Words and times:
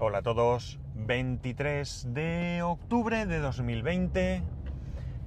Hola 0.00 0.18
a 0.18 0.22
todos, 0.22 0.78
23 0.94 2.14
de 2.14 2.62
octubre 2.62 3.26
de 3.26 3.40
2020 3.40 4.44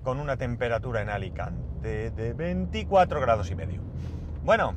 con 0.01 0.17
una 0.21 0.37
temperatura 0.37 1.01
en 1.01 1.09
Alicante 1.09 2.09
de 2.11 2.31
24 2.31 3.19
grados 3.19 3.51
y 3.51 3.55
medio. 3.55 3.81
Bueno, 4.45 4.75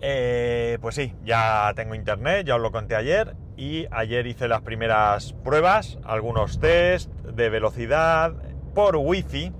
eh, 0.00 0.78
pues 0.80 0.94
sí, 0.94 1.12
ya 1.22 1.70
tengo 1.76 1.94
internet, 1.94 2.46
ya 2.46 2.56
os 2.56 2.62
lo 2.62 2.72
conté 2.72 2.96
ayer 2.96 3.36
y 3.58 3.84
ayer 3.90 4.26
hice 4.26 4.48
las 4.48 4.62
primeras 4.62 5.34
pruebas, 5.34 5.98
algunos 6.02 6.60
test 6.60 7.10
de 7.10 7.50
velocidad 7.50 8.32
por 8.74 8.96
wifi 8.96 9.52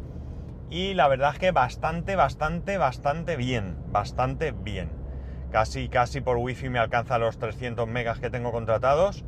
y 0.70 0.94
la 0.94 1.06
verdad 1.08 1.34
es 1.34 1.38
que 1.38 1.50
bastante, 1.50 2.16
bastante, 2.16 2.78
bastante 2.78 3.36
bien, 3.36 3.76
bastante 3.92 4.52
bien. 4.52 4.97
Casi, 5.50 5.88
casi 5.88 6.20
por 6.20 6.36
wifi 6.36 6.68
me 6.68 6.78
alcanza 6.78 7.18
los 7.18 7.38
300 7.38 7.88
megas 7.88 8.18
que 8.20 8.30
tengo 8.30 8.52
contratados. 8.52 9.24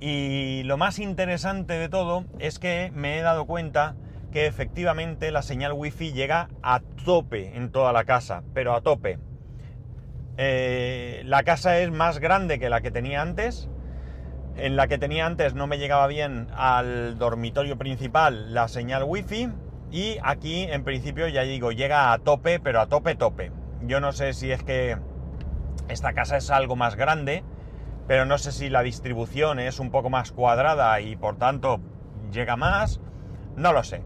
Y 0.00 0.62
lo 0.64 0.76
más 0.76 0.98
interesante 0.98 1.74
de 1.74 1.88
todo 1.88 2.24
es 2.38 2.58
que 2.58 2.90
me 2.94 3.18
he 3.18 3.22
dado 3.22 3.46
cuenta 3.46 3.96
que 4.32 4.46
efectivamente 4.46 5.30
la 5.32 5.42
señal 5.42 5.72
wifi 5.72 6.12
llega 6.12 6.48
a 6.62 6.80
tope 7.04 7.56
en 7.56 7.70
toda 7.70 7.92
la 7.92 8.04
casa, 8.04 8.42
pero 8.54 8.74
a 8.74 8.80
tope. 8.80 9.18
Eh, 10.36 11.22
la 11.24 11.42
casa 11.42 11.78
es 11.80 11.90
más 11.90 12.20
grande 12.20 12.58
que 12.58 12.70
la 12.70 12.80
que 12.80 12.90
tenía 12.90 13.22
antes. 13.22 13.68
En 14.56 14.76
la 14.76 14.86
que 14.86 14.98
tenía 14.98 15.26
antes 15.26 15.54
no 15.54 15.66
me 15.66 15.78
llegaba 15.78 16.06
bien 16.06 16.48
al 16.54 17.18
dormitorio 17.18 17.76
principal 17.76 18.54
la 18.54 18.68
señal 18.68 19.04
wifi. 19.04 19.50
Y 19.90 20.18
aquí 20.22 20.62
en 20.62 20.84
principio 20.84 21.28
ya 21.28 21.42
digo, 21.42 21.72
llega 21.72 22.12
a 22.12 22.18
tope, 22.18 22.60
pero 22.60 22.80
a 22.80 22.86
tope 22.86 23.14
tope. 23.14 23.50
Yo 23.82 24.00
no 24.00 24.12
sé 24.12 24.32
si 24.32 24.50
es 24.50 24.62
que 24.62 24.98
esta 25.88 26.12
casa 26.12 26.36
es 26.36 26.50
algo 26.50 26.76
más 26.76 26.96
grande, 26.96 27.44
pero 28.06 28.24
no 28.24 28.38
sé 28.38 28.52
si 28.52 28.68
la 28.70 28.82
distribución 28.82 29.60
es 29.60 29.78
un 29.78 29.90
poco 29.90 30.10
más 30.10 30.32
cuadrada 30.32 31.00
y 31.00 31.16
por 31.16 31.36
tanto 31.36 31.80
llega 32.32 32.56
más. 32.56 33.00
No 33.56 33.72
lo 33.72 33.84
sé. 33.84 34.02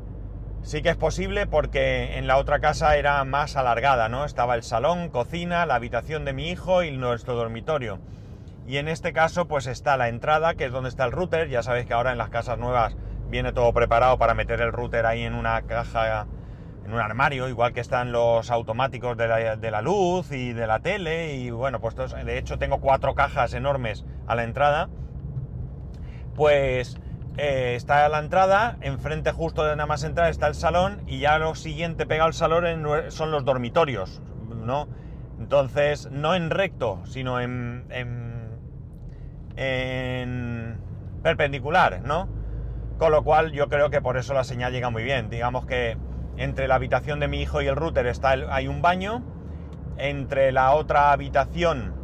Sí 0.62 0.82
que 0.82 0.90
es 0.90 0.96
posible 0.96 1.46
porque 1.46 2.18
en 2.18 2.26
la 2.26 2.36
otra 2.36 2.60
casa 2.60 2.96
era 2.96 3.24
más 3.24 3.56
alargada, 3.56 4.08
¿no? 4.08 4.24
Estaba 4.24 4.54
el 4.54 4.62
salón, 4.62 5.08
cocina, 5.08 5.66
la 5.66 5.74
habitación 5.74 6.24
de 6.24 6.32
mi 6.32 6.50
hijo 6.50 6.82
y 6.82 6.96
nuestro 6.96 7.34
dormitorio. 7.34 7.98
Y 8.66 8.76
en 8.76 8.88
este 8.88 9.12
caso 9.12 9.48
pues 9.48 9.66
está 9.66 9.96
la 9.96 10.08
entrada, 10.08 10.54
que 10.54 10.66
es 10.66 10.72
donde 10.72 10.90
está 10.90 11.04
el 11.04 11.12
router. 11.12 11.48
Ya 11.48 11.62
sabéis 11.62 11.86
que 11.86 11.94
ahora 11.94 12.12
en 12.12 12.18
las 12.18 12.28
casas 12.28 12.58
nuevas 12.58 12.96
viene 13.28 13.52
todo 13.52 13.72
preparado 13.72 14.18
para 14.18 14.34
meter 14.34 14.60
el 14.60 14.72
router 14.72 15.06
ahí 15.06 15.22
en 15.22 15.34
una 15.34 15.62
caja 15.62 16.26
en 16.84 16.92
un 16.92 17.00
armario, 17.00 17.48
igual 17.48 17.72
que 17.72 17.80
están 17.80 18.12
los 18.12 18.50
automáticos 18.50 19.16
de 19.16 19.70
la, 19.70 19.82
luz 19.82 20.32
y 20.32 20.52
de 20.52 20.66
la 20.66 20.80
tele, 20.80 21.34
y 21.36 21.50
bueno, 21.50 21.80
pues 21.80 21.94
de 21.96 22.38
hecho 22.38 22.58
tengo 22.58 22.80
cuatro 22.80 23.14
cajas 23.14 23.54
enormes 23.54 24.04
a 24.26 24.34
la 24.34 24.44
entrada, 24.44 24.88
pues 26.34 26.98
eh, 27.36 27.74
está 27.76 28.08
la 28.08 28.18
entrada, 28.18 28.78
enfrente 28.80 29.32
justo 29.32 29.64
de 29.64 29.76
nada 29.76 29.86
más 29.86 30.04
entrar 30.04 30.30
está 30.30 30.48
el 30.48 30.54
salón, 30.54 31.02
y 31.06 31.20
ya 31.20 31.38
lo 31.38 31.54
siguiente 31.54 32.06
pegado 32.06 32.28
al 32.28 32.34
salón 32.34 32.84
son 33.08 33.30
los 33.30 33.44
dormitorios, 33.44 34.22
¿no? 34.64 34.88
Entonces, 35.38 36.10
no 36.10 36.34
en 36.34 36.50
recto, 36.50 37.00
sino 37.04 37.40
en, 37.40 37.84
en, 37.90 38.48
en 39.56 40.78
perpendicular, 41.22 42.02
¿no? 42.02 42.28
Con 42.98 43.10
lo 43.10 43.24
cual 43.24 43.52
yo 43.52 43.68
creo 43.68 43.90
que 43.90 44.00
por 44.00 44.16
eso 44.16 44.34
la 44.34 44.44
señal 44.44 44.72
llega 44.72 44.90
muy 44.90 45.02
bien. 45.02 45.30
Digamos 45.30 45.66
que 45.66 45.96
entre 46.36 46.68
la 46.68 46.76
habitación 46.76 47.20
de 47.20 47.28
mi 47.28 47.40
hijo 47.40 47.62
y 47.62 47.66
el 47.66 47.76
router 47.76 48.06
está 48.06 48.30
hay 48.30 48.68
un 48.68 48.82
baño. 48.82 49.22
Entre 49.98 50.52
la 50.52 50.72
otra 50.72 51.12
habitación 51.12 51.94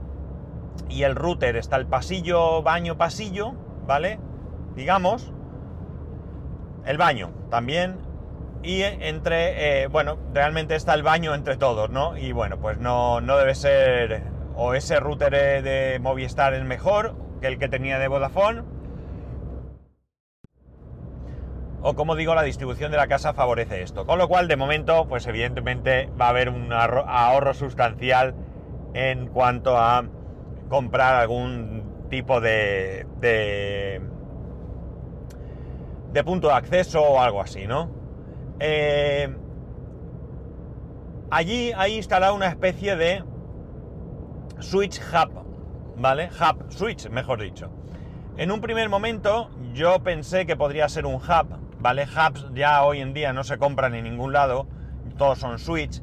y 0.89 1.03
el 1.03 1.17
router 1.17 1.57
está 1.57 1.77
el 1.77 1.87
pasillo, 1.87 2.63
baño, 2.63 2.97
pasillo, 2.97 3.55
¿vale? 3.87 4.21
Digamos. 4.77 5.33
El 6.85 6.99
baño 6.99 7.33
también. 7.51 7.99
Y 8.63 8.83
entre, 8.83 9.83
eh, 9.83 9.87
bueno, 9.87 10.19
realmente 10.35 10.75
está 10.75 10.95
el 10.95 11.03
baño 11.03 11.35
entre 11.35 11.57
todos, 11.57 11.91
¿no? 11.91 12.17
Y 12.17 12.33
bueno, 12.33 12.59
pues 12.59 12.79
no, 12.79 13.21
no 13.21 13.37
debe 13.37 13.55
ser, 13.55 14.25
o 14.57 14.75
ese 14.75 14.99
router 14.99 15.63
de 15.63 15.99
Movistar 16.01 16.55
es 16.55 16.65
mejor 16.65 17.15
que 17.41 17.47
el 17.47 17.59
que 17.59 17.69
tenía 17.69 17.99
de 17.99 18.09
Vodafone, 18.09 18.65
o 21.83 21.95
como 21.95 22.17
digo, 22.17 22.35
la 22.35 22.43
distribución 22.43 22.91
de 22.91 22.97
la 22.97 23.07
casa 23.07 23.35
favorece 23.35 23.83
esto. 23.83 24.05
Con 24.05 24.19
lo 24.19 24.29
cual, 24.29 24.49
de 24.49 24.57
momento, 24.57 25.07
pues 25.09 25.27
evidentemente 25.27 26.11
va 26.21 26.27
a 26.27 26.31
haber 26.31 26.49
un 26.49 26.73
ahorro 26.73 27.55
sustancial 27.55 28.35
en 28.95 29.29
cuanto 29.29 29.77
a 29.77 30.05
comprar 30.69 31.15
algún 31.15 32.07
tipo 32.11 32.41
de, 32.41 33.07
de, 33.21 34.01
punto 36.25 36.49
de 36.49 36.55
acceso 36.55 37.01
o 37.01 37.21
algo 37.21 37.41
así, 37.41 37.67
¿no? 37.67 37.91
Eh, 38.59 39.33
allí 41.31 41.73
hay 41.77 41.97
instalado 41.97 42.35
una 42.35 42.49
especie 42.49 42.97
de 42.97 43.23
switch 44.59 45.01
hub, 45.01 45.31
¿vale? 45.97 46.29
Hub, 46.41 46.73
switch, 46.73 47.09
mejor 47.09 47.41
dicho. 47.41 47.71
En 48.37 48.51
un 48.51 48.61
primer 48.61 48.89
momento 48.89 49.51
yo 49.73 50.03
pensé 50.03 50.45
que 50.45 50.57
podría 50.57 50.89
ser 50.89 51.07
un 51.07 51.15
hub, 51.15 51.68
¿vale? 51.81 52.05
Hubs 52.05 52.47
ya 52.55 52.83
hoy 52.83 53.01
en 53.01 53.15
día 53.15 53.33
no 53.33 53.45
se 53.45 53.59
compran 53.59 53.95
en 53.95 54.05
ningún 54.05 54.33
lado, 54.33 54.67
todos 55.17 55.39
son 55.39 55.59
Switch. 55.59 56.03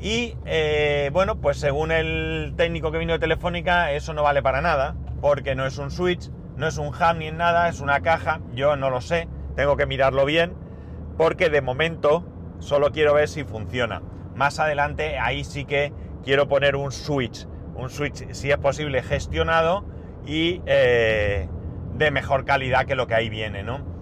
Y 0.00 0.36
eh, 0.44 1.10
bueno, 1.12 1.40
pues 1.40 1.58
según 1.58 1.90
el 1.90 2.54
técnico 2.56 2.92
que 2.92 2.98
vino 2.98 3.12
de 3.12 3.18
Telefónica, 3.18 3.92
eso 3.92 4.12
no 4.12 4.22
vale 4.22 4.42
para 4.42 4.60
nada, 4.60 4.96
porque 5.20 5.54
no 5.54 5.64
es 5.66 5.78
un 5.78 5.90
Switch, 5.90 6.30
no 6.56 6.66
es 6.66 6.78
un 6.78 6.88
hub 6.88 7.16
ni 7.16 7.30
nada, 7.30 7.68
es 7.68 7.80
una 7.80 8.00
caja, 8.00 8.40
yo 8.54 8.76
no 8.76 8.90
lo 8.90 9.00
sé, 9.00 9.28
tengo 9.56 9.76
que 9.76 9.86
mirarlo 9.86 10.24
bien, 10.24 10.54
porque 11.16 11.48
de 11.48 11.62
momento 11.62 12.26
solo 12.58 12.90
quiero 12.92 13.14
ver 13.14 13.28
si 13.28 13.44
funciona. 13.44 14.02
Más 14.34 14.58
adelante 14.58 15.18
ahí 15.18 15.44
sí 15.44 15.64
que 15.64 15.92
quiero 16.22 16.48
poner 16.48 16.76
un 16.76 16.92
Switch, 16.92 17.46
un 17.76 17.88
Switch 17.88 18.32
si 18.32 18.50
es 18.50 18.58
posible 18.58 19.02
gestionado 19.02 19.84
y 20.26 20.60
eh, 20.66 21.48
de 21.94 22.10
mejor 22.10 22.44
calidad 22.44 22.86
que 22.86 22.94
lo 22.94 23.06
que 23.06 23.14
ahí 23.14 23.28
viene, 23.28 23.62
¿no? 23.62 23.93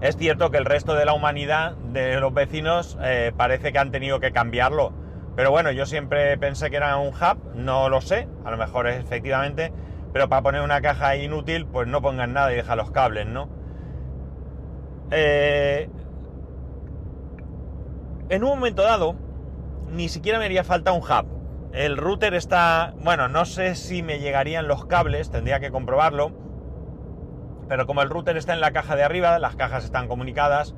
Es 0.00 0.16
cierto 0.16 0.50
que 0.50 0.58
el 0.58 0.66
resto 0.66 0.94
de 0.94 1.06
la 1.06 1.14
humanidad, 1.14 1.74
de 1.76 2.20
los 2.20 2.34
vecinos, 2.34 2.98
eh, 3.00 3.32
parece 3.34 3.72
que 3.72 3.78
han 3.78 3.90
tenido 3.90 4.20
que 4.20 4.30
cambiarlo. 4.30 4.92
Pero 5.36 5.50
bueno, 5.50 5.70
yo 5.70 5.86
siempre 5.86 6.36
pensé 6.36 6.70
que 6.70 6.76
era 6.76 6.96
un 6.98 7.08
hub, 7.08 7.54
no 7.54 7.88
lo 7.88 8.00
sé, 8.02 8.28
a 8.44 8.50
lo 8.50 8.58
mejor 8.58 8.88
es 8.88 9.00
efectivamente, 9.00 9.72
pero 10.12 10.28
para 10.28 10.42
poner 10.42 10.60
una 10.60 10.82
caja 10.82 11.16
inútil, 11.16 11.66
pues 11.66 11.88
no 11.88 12.02
pongan 12.02 12.34
nada 12.34 12.52
y 12.52 12.56
deja 12.56 12.76
los 12.76 12.90
cables, 12.90 13.26
¿no? 13.26 13.48
Eh, 15.10 15.88
en 18.28 18.44
un 18.44 18.50
momento 18.50 18.82
dado, 18.82 19.14
ni 19.90 20.08
siquiera 20.08 20.38
me 20.38 20.44
haría 20.44 20.64
falta 20.64 20.92
un 20.92 21.02
hub. 21.02 21.26
El 21.72 21.96
router 21.96 22.34
está, 22.34 22.94
bueno, 22.98 23.28
no 23.28 23.44
sé 23.44 23.74
si 23.76 24.02
me 24.02 24.18
llegarían 24.18 24.68
los 24.68 24.86
cables, 24.86 25.30
tendría 25.30 25.60
que 25.60 25.70
comprobarlo 25.70 26.45
pero 27.68 27.86
como 27.86 28.02
el 28.02 28.10
router 28.10 28.36
está 28.36 28.52
en 28.52 28.60
la 28.60 28.72
caja 28.72 28.96
de 28.96 29.02
arriba, 29.02 29.38
las 29.38 29.56
cajas 29.56 29.84
están 29.84 30.08
comunicadas 30.08 30.74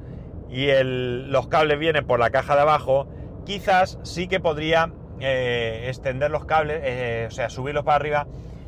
y 0.50 0.68
los 0.82 1.48
cables 1.48 1.78
vienen 1.78 2.06
por 2.06 2.18
la 2.18 2.30
caja 2.30 2.54
de 2.54 2.62
abajo, 2.62 3.06
quizás 3.44 3.98
sí 4.02 4.28
que 4.28 4.40
podría 4.40 4.92
eh, 5.20 5.86
extender 5.88 6.30
los 6.30 6.44
cables, 6.44 6.80
eh, 6.82 7.26
o 7.28 7.30
sea, 7.30 7.50
subirlos 7.50 7.84
para 7.84 7.96
arriba 7.96 8.26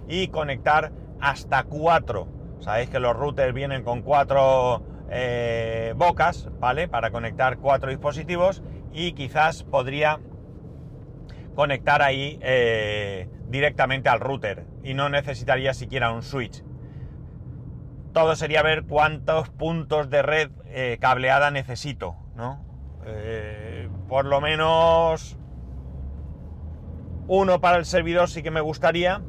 y 0.08 0.28
conectar 0.28 0.92
hasta 1.20 1.64
cuatro. 1.64 2.28
Sabéis 2.60 2.90
que 2.90 3.00
los 3.00 3.16
routers 3.16 3.54
vienen 3.54 3.82
con 3.82 4.02
cuatro 4.02 4.82
eh, 5.10 5.94
bocas, 5.96 6.48
¿vale? 6.58 6.88
Para 6.88 7.10
conectar 7.10 7.58
cuatro 7.58 7.90
dispositivos 7.90 8.62
y 8.92 9.12
quizás 9.12 9.62
podría 9.62 10.20
conectar 11.54 12.02
ahí 12.02 12.38
directamente 13.48 14.08
al 14.08 14.20
router 14.20 14.66
y 14.82 14.94
no 14.94 15.08
necesitaría 15.08 15.74
siquiera 15.74 16.10
un 16.10 16.22
switch 16.22 16.62
todo 18.12 18.36
sería 18.36 18.62
ver 18.62 18.84
cuántos 18.84 19.50
puntos 19.50 20.10
de 20.10 20.22
red 20.22 20.50
eh, 20.66 20.98
cableada 21.00 21.50
necesito, 21.50 22.16
¿no? 22.34 22.64
Eh, 23.06 23.88
por 24.08 24.26
lo 24.26 24.40
menos 24.40 25.38
uno 27.28 27.60
para 27.60 27.78
el 27.78 27.84
servidor 27.84 28.28
sí 28.28 28.42
que 28.42 28.50
me 28.50 28.60
gustaría 28.60 29.22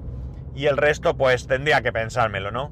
y 0.55 0.65
el 0.65 0.77
resto 0.77 1.15
pues 1.15 1.47
tendría 1.47 1.81
que 1.81 1.93
pensármelo, 1.93 2.51
¿no? 2.51 2.71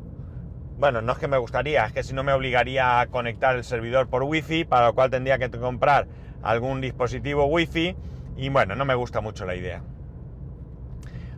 Bueno, 0.78 1.02
no 1.02 1.12
es 1.12 1.20
que 1.20 1.28
me 1.28 1.38
gustaría, 1.38 1.86
es 1.86 1.94
que 1.94 2.04
si 2.04 2.14
no 2.14 2.24
me 2.24 2.34
obligaría 2.34 3.02
a 3.02 3.08
conectar 3.08 3.56
el 3.56 3.64
servidor 3.64 4.10
por 4.10 4.24
wifi, 4.24 4.64
para 4.64 4.88
lo 4.88 4.96
cual 4.96 5.10
tendría 5.10 5.38
que 5.38 5.50
comprar 5.52 6.08
algún 6.42 6.82
dispositivo 6.82 7.46
wifi 7.46 7.96
y 8.38 8.50
bueno, 8.50 8.76
no 8.76 8.86
me 8.86 8.96
gusta 8.96 9.22
mucho 9.22 9.46
la 9.46 9.56
idea. 9.56 9.84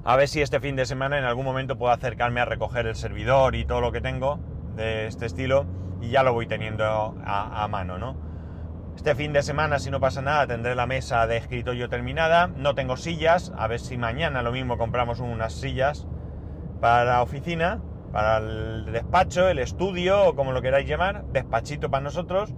A 0.03 0.15
ver 0.15 0.27
si 0.27 0.41
este 0.41 0.59
fin 0.59 0.75
de 0.75 0.85
semana 0.85 1.17
en 1.17 1.25
algún 1.25 1.45
momento 1.45 1.77
puedo 1.77 1.91
acercarme 1.91 2.39
a 2.39 2.45
recoger 2.45 2.87
el 2.87 2.95
servidor 2.95 3.55
y 3.55 3.65
todo 3.65 3.81
lo 3.81 3.91
que 3.91 4.01
tengo 4.01 4.39
de 4.75 5.07
este 5.07 5.25
estilo 5.25 5.65
y 6.01 6.09
ya 6.09 6.23
lo 6.23 6.33
voy 6.33 6.47
teniendo 6.47 6.83
a, 7.23 7.67
mano, 7.69 7.97
¿no? 7.97 8.15
Este 8.95 9.15
fin 9.15 9.33
de 9.33 9.41
semana, 9.41 9.79
si 9.79 9.89
no 9.89 9.99
pasa 9.99 10.21
nada, 10.21 10.47
tendré 10.47 10.75
la 10.75 10.85
mesa 10.85 11.25
de 11.27 11.37
escritorio 11.37 11.89
terminada. 11.89 12.47
No 12.47 12.75
tengo 12.75 12.97
sillas, 12.97 13.51
a 13.57 13.67
ver 13.67 13.79
si 13.79 13.97
mañana 13.97 14.41
lo 14.41 14.51
mismo 14.51 14.77
compramos 14.77 15.19
unas 15.19 15.53
sillas 15.53 16.07
para 16.81 17.05
la 17.05 17.21
oficina, 17.21 17.81
para 18.11 18.37
el 18.37 18.91
despacho, 18.91 19.47
el 19.47 19.59
estudio 19.59 20.25
o 20.25 20.35
como 20.35 20.51
lo 20.51 20.61
queráis 20.61 20.87
llamar, 20.87 21.23
despachito 21.31 21.89
para 21.89 22.03
nosotros. 22.03 22.53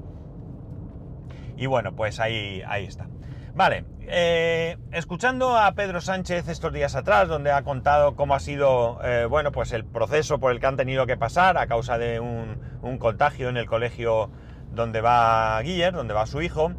Y 1.56 1.68
bueno, 1.68 1.96
pues 1.96 2.20
ahí, 2.20 2.64
ahí 2.66 2.86
está. 2.86 3.08
Vale, 3.56 3.86
eh, 4.08 4.78
escuchando 4.92 5.56
a 5.56 5.72
Pedro 5.74 6.02
Sánchez 6.02 6.48
estos 6.48 6.74
días 6.74 6.96
atrás, 6.96 7.28
donde 7.28 7.52
ha 7.52 7.62
contado 7.62 8.16
cómo 8.16 8.34
ha 8.34 8.40
sido, 8.40 9.00
eh, 9.04 9.26
bueno, 9.30 9.52
pues 9.52 9.74
el 9.74 9.86
proceso 9.86 10.40
por 10.40 10.52
el 10.52 10.60
que 10.60 10.66
han 10.66 10.76
tenido 10.76 11.06
que 11.06 11.18
pasar 11.18 11.60
a 11.60 11.68
causa 11.68 12.00
de 12.00 12.20
un, 12.20 12.58
contagio 12.98 13.50
en 13.50 13.58
el 13.58 13.68
colegio 13.68 14.32
donde 14.72 15.02
va 15.02 15.62
Guiller, 15.62 15.94
donde 15.94 16.16
va 16.16 16.26
su 16.26 16.42
hijo, 16.42 16.72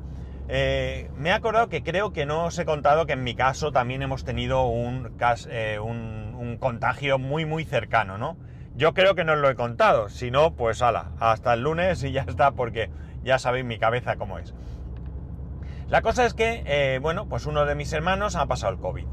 eh, 0.48 1.10
me 1.16 1.28
he 1.28 1.32
acordado 1.32 1.68
que 1.68 1.84
creo 1.84 2.12
que 2.12 2.26
no 2.26 2.46
os 2.46 2.58
he 2.58 2.64
contado 2.64 3.06
que 3.06 3.12
en 3.12 3.22
mi 3.22 3.36
caso 3.36 3.70
también 3.70 4.02
hemos 4.02 4.24
tenido 4.24 4.66
un, 4.66 5.16
contagio 6.58 7.20
muy, 7.20 7.46
muy 7.46 7.64
cercano, 7.64 8.18
¿no? 8.18 8.36
Yo 8.74 8.94
creo 8.94 9.14
que 9.14 9.22
no 9.22 9.34
os 9.34 9.38
lo 9.38 9.48
he 9.48 9.54
contado, 9.54 10.08
si 10.08 10.32
no, 10.32 10.54
pues 10.54 10.82
ala, 10.82 11.12
hasta 11.20 11.54
el 11.54 11.62
lunes 11.62 12.02
y 12.02 12.10
ya 12.10 12.22
está, 12.22 12.50
porque 12.50 12.90
ya 13.22 13.38
sabéis 13.38 13.64
mi 13.64 13.78
cabeza 13.78 14.16
cómo 14.16 14.40
es. 14.40 14.54
La 15.88 16.00
cosa 16.02 16.24
es 16.24 16.34
que, 16.34 16.62
eh, 16.66 16.98
bueno, 17.00 17.28
pues 17.28 17.46
uno 17.46 17.66
de 17.66 17.74
mis 17.74 17.92
hermanos 17.92 18.36
ha 18.36 18.46
pasado 18.46 18.72
el 18.72 18.78
COVID. 18.78 19.06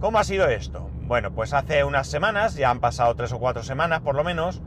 ¿Cómo 0.00 0.18
ha 0.18 0.24
sido 0.24 0.46
esto? 0.46 0.88
Bueno, 1.02 1.32
pues 1.32 1.52
hace 1.52 1.82
unas 1.82 2.06
semanas, 2.06 2.54
ya 2.54 2.70
han 2.70 2.78
pasado 2.78 3.14
tres 3.16 3.32
o 3.32 3.38
cuatro 3.38 3.62
semanas 3.62 4.00
por 4.00 4.14
lo 4.14 4.22
menos, 4.22 4.62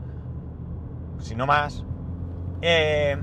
si 1.20 1.34
no 1.34 1.46
más, 1.46 1.84
eh, 2.60 3.16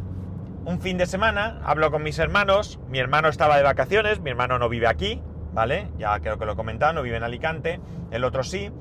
un 0.65 0.81
fin 0.81 0.97
de 0.97 1.05
semana 1.05 1.61
hablo 1.63 1.91
con 1.91 2.01
mis 2.01 2.17
hermanos, 2.17 2.79
mi 2.87 2.97
hermano 2.97 3.27
estaba 3.27 3.57
de 3.57 3.63
vacaciones, 3.63 4.21
mi 4.21 4.31
hermano 4.31 4.57
no 4.57 4.69
vive 4.69 4.87
aquí, 4.87 5.21
¿vale? 5.53 5.89
Ya 5.97 6.19
creo 6.19 6.39
que 6.39 6.45
lo 6.45 6.53
he 6.53 6.55
comentado, 6.55 6.93
no 6.93 7.03
vive 7.03 7.17
en 7.17 7.23
Alicante, 7.23 7.79
el 8.09 8.23
otro 8.23 8.43
sí, 8.43 8.71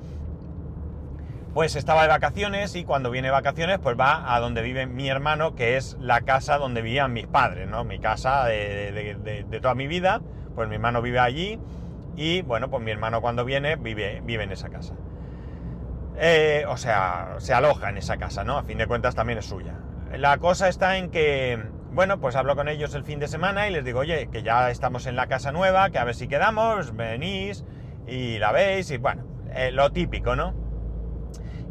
pues 1.53 1.75
estaba 1.75 2.03
de 2.03 2.09
vacaciones 2.09 2.75
y 2.75 2.83
cuando 2.83 3.09
viene 3.09 3.29
de 3.29 3.31
vacaciones 3.31 3.79
pues 3.79 3.97
va 3.99 4.35
a 4.35 4.39
donde 4.39 4.61
vive 4.61 4.85
mi 4.85 5.09
hermano, 5.09 5.55
que 5.55 5.77
es 5.77 5.97
la 5.99 6.21
casa 6.21 6.57
donde 6.57 6.81
vivían 6.81 7.13
mis 7.13 7.27
padres, 7.27 7.67
¿no? 7.67 7.83
Mi 7.83 7.99
casa 7.99 8.45
de, 8.45 9.45
toda 9.61 9.75
mi 9.75 9.87
vida, 9.87 10.21
pues 10.55 10.69
mi 10.69 10.75
hermano 10.75 11.01
vive 11.01 11.19
allí 11.19 11.59
y 12.15 12.41
bueno, 12.43 12.69
pues 12.69 12.83
mi 12.83 12.91
hermano 12.91 13.21
cuando 13.21 13.45
viene 13.45 13.75
vive, 13.75 14.21
vive 14.23 14.43
en 14.43 14.51
esa 14.51 14.69
casa. 14.69 14.93
Eh, 16.17 16.65
o 16.67 16.77
sea, 16.77 17.35
se 17.37 17.53
aloja 17.53 17.89
en 17.89 17.97
esa 17.97 18.17
casa, 18.17 18.43
¿no? 18.43 18.57
A 18.57 18.63
fin 18.63 18.77
de 18.77 18.87
cuentas 18.87 19.15
también 19.15 19.39
es 19.39 19.45
suya. 19.45 19.73
La 20.15 20.37
cosa 20.37 20.67
está 20.67 20.97
en 20.97 21.09
que, 21.11 21.63
bueno, 21.91 22.19
pues 22.19 22.35
hablo 22.35 22.55
con 22.55 22.67
ellos 22.67 22.93
el 22.93 23.03
fin 23.03 23.19
de 23.19 23.27
semana 23.27 23.67
y 23.67 23.71
les 23.71 23.85
digo, 23.85 23.99
oye, 23.99 24.27
que 24.31 24.43
ya 24.43 24.69
estamos 24.69 25.05
en 25.05 25.15
la 25.15 25.27
casa 25.27 25.51
nueva, 25.51 25.89
que 25.91 25.97
a 25.97 26.03
ver 26.03 26.15
si 26.15 26.27
quedamos, 26.27 26.95
venís 26.95 27.63
y 28.05 28.37
la 28.37 28.51
veis 28.51 28.91
y 28.91 28.97
bueno, 28.97 29.23
eh, 29.53 29.71
lo 29.71 29.91
típico, 29.91 30.35
¿no? 30.35 30.68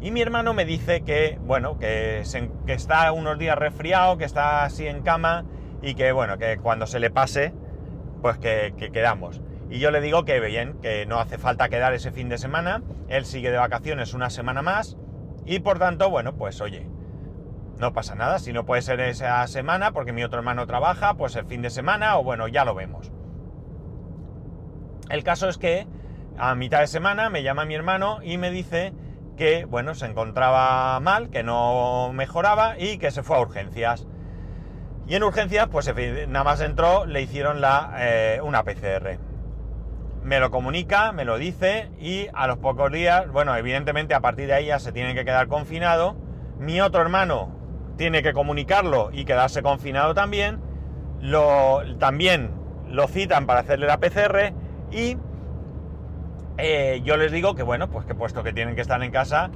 Y 0.01 0.11
mi 0.11 0.21
hermano 0.21 0.53
me 0.53 0.63
dice 0.63 1.01
que, 1.01 1.37
bueno, 1.41 1.77
que, 1.77 2.23
está 2.67 3.11
unos 3.11 3.37
días 3.37 3.57
resfriado, 3.57 4.17
que 4.17 4.23
está 4.23 4.63
así 4.63 4.87
en 4.87 5.01
cama 5.01 5.45
y 5.81 5.95
que, 5.95 6.11
bueno, 6.13 6.37
que 6.37 6.57
cuando 6.57 6.87
se 6.87 6.99
le 6.99 7.09
pase, 7.09 7.53
pues 8.21 8.37
que, 8.37 8.73
quedamos. 8.93 9.41
Y 9.69 9.79
yo 9.79 9.91
le 9.91 9.99
digo 9.99 10.23
que 10.23 10.39
bien, 10.39 10.79
que 10.81 11.05
no 11.05 11.19
hace 11.19 11.37
falta 11.37 11.69
quedar 11.69 11.93
ese 11.93 12.11
fin 12.11 12.29
de 12.29 12.37
semana, 12.37 12.81
él 13.09 13.25
sigue 13.25 13.51
de 13.51 13.57
vacaciones 13.57 14.13
una 14.13 14.29
semana 14.29 14.61
más 14.61 14.97
y 15.45 15.59
por 15.59 15.79
tanto, 15.79 16.09
bueno, 16.09 16.35
pues 16.35 16.61
oye, 16.61 16.87
no 17.77 17.93
pasa 17.93 18.15
nada, 18.15 18.39
si 18.39 18.53
no 18.53 18.65
puede 18.65 18.81
ser 18.81 18.99
esa 19.01 19.45
semana 19.47 19.91
porque 19.91 20.13
mi 20.13 20.23
otro 20.23 20.39
hermano 20.39 20.65
trabaja, 20.65 21.15
pues 21.15 21.35
el 21.35 21.45
fin 21.45 21.61
de 21.61 21.69
semana 21.69 22.17
o 22.17 22.23
bueno, 22.23 22.47
ya 22.47 22.65
lo 22.65 22.73
vemos. 22.73 23.11
El 25.09 25.23
caso 25.23 25.49
es 25.49 25.57
que 25.57 25.87
a 26.37 26.55
mitad 26.55 26.79
de 26.79 26.87
semana 26.87 27.29
me 27.29 27.43
llama 27.43 27.65
mi 27.65 27.75
hermano 27.75 28.19
y 28.23 28.37
me 28.37 28.49
dice 28.49 28.93
que, 29.39 29.63
bueno, 29.63 29.95
se 29.95 30.05
encontraba 30.05 30.99
mal, 30.99 31.29
que 31.29 31.43
no 31.43 32.11
mejoraba 32.13 32.77
y 32.77 32.97
que 32.97 33.09
se 33.09 33.23
fue 33.23 33.37
a 33.37 33.39
urgencias. 33.39 34.05
Y 35.07 35.15
en 35.15 35.23
urgencias, 35.23 35.69
pues 35.69 35.89
nada 36.27 36.43
más 36.43 36.59
entró, 36.59 37.05
le 37.05 37.21
hicieron 37.21 37.61
la, 37.61 37.93
eh, 37.99 38.41
una 38.43 38.63
PCR. 38.63 39.17
Me 40.23 40.41
lo 40.41 40.51
comunica, 40.51 41.13
me 41.13 41.23
lo 41.23 41.37
dice 41.37 41.89
y 42.01 42.27
a 42.33 42.47
los 42.47 42.57
pocos 42.57 42.91
días, 42.91 43.31
bueno, 43.31 43.55
evidentemente 43.55 44.13
a 44.13 44.19
partir 44.19 44.47
de 44.47 44.55
ahí 44.55 44.65
ya 44.65 44.77
se 44.77 44.91
tiene 44.91 45.15
que 45.15 45.23
quedar 45.23 45.47
confinado. 45.47 46.17
Mi 46.59 46.81
otro 46.81 47.01
hermano 47.01 47.49
tiene 47.95 48.21
que 48.21 48.33
comunicarlo 48.33 49.09
y 49.13 49.23
quedarse 49.23 49.63
confinado 49.63 50.13
también. 50.13 50.59
Lo, 51.21 51.81
también 51.97 52.51
lo 52.89 53.07
citan 53.07 53.45
para 53.45 53.61
hacerle 53.61 53.87
la 53.87 54.01
PCR 54.01 54.53
y 54.91 55.15
eh, 56.61 57.01
yo 57.03 57.15
les 57.17 57.31
digo 57.31 57.55
que 57.55 57.63
bueno, 57.63 57.89
pues 57.89 58.05
que 58.05 58.15
puesto 58.15 58.43
que 58.43 58.53
tienen 58.53 58.75
que 58.75 58.81
estar 58.81 59.01
en 59.01 59.11
casa, 59.11 59.49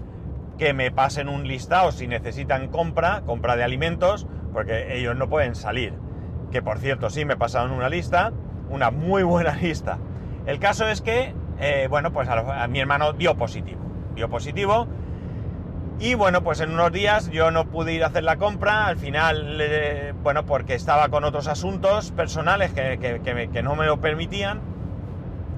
que 0.57 0.73
me 0.73 0.91
pasen 0.91 1.27
un 1.27 1.47
listado 1.47 1.91
si 1.91 2.07
necesitan 2.07 2.69
compra, 2.69 3.23
compra 3.25 3.55
de 3.55 3.63
alimentos, 3.63 4.27
porque 4.53 4.97
ellos 4.97 5.15
no 5.15 5.29
pueden 5.29 5.55
salir. 5.55 5.94
Que 6.51 6.61
por 6.61 6.79
cierto, 6.79 7.09
sí 7.09 7.25
me 7.25 7.35
pasaron 7.35 7.71
una 7.71 7.89
lista, 7.89 8.31
una 8.69 8.91
muy 8.91 9.23
buena 9.23 9.55
lista. 9.61 9.97
El 10.45 10.59
caso 10.59 10.88
es 10.88 11.01
que, 11.01 11.33
eh, 11.59 11.88
bueno, 11.89 12.13
pues 12.13 12.29
a, 12.29 12.67
mi 12.67 12.79
hermano 12.79 13.13
dio 13.13 13.35
positivo. 13.35 13.81
Dio 14.15 14.29
positivo. 14.29 14.88
Y 15.99 16.15
bueno, 16.15 16.44
pues 16.44 16.59
en 16.59 16.71
unos 16.71 16.91
días 16.91 17.29
yo 17.29 17.51
no 17.51 17.65
pude 17.65 17.94
ir 17.94 18.03
a 18.03 18.07
hacer 18.07 18.23
la 18.23 18.38
compra, 18.38 18.88
al 18.88 18.97
final, 18.97 20.13
bueno, 20.23 20.45
porque 20.45 20.73
estaba 20.73 21.09
con 21.09 21.23
otros 21.23 21.47
asuntos 21.47 22.11
personales 22.11 22.73
que 22.73 23.61
no 23.63 23.75
me 23.75 23.85
lo 23.85 24.01
permitían 24.01 24.72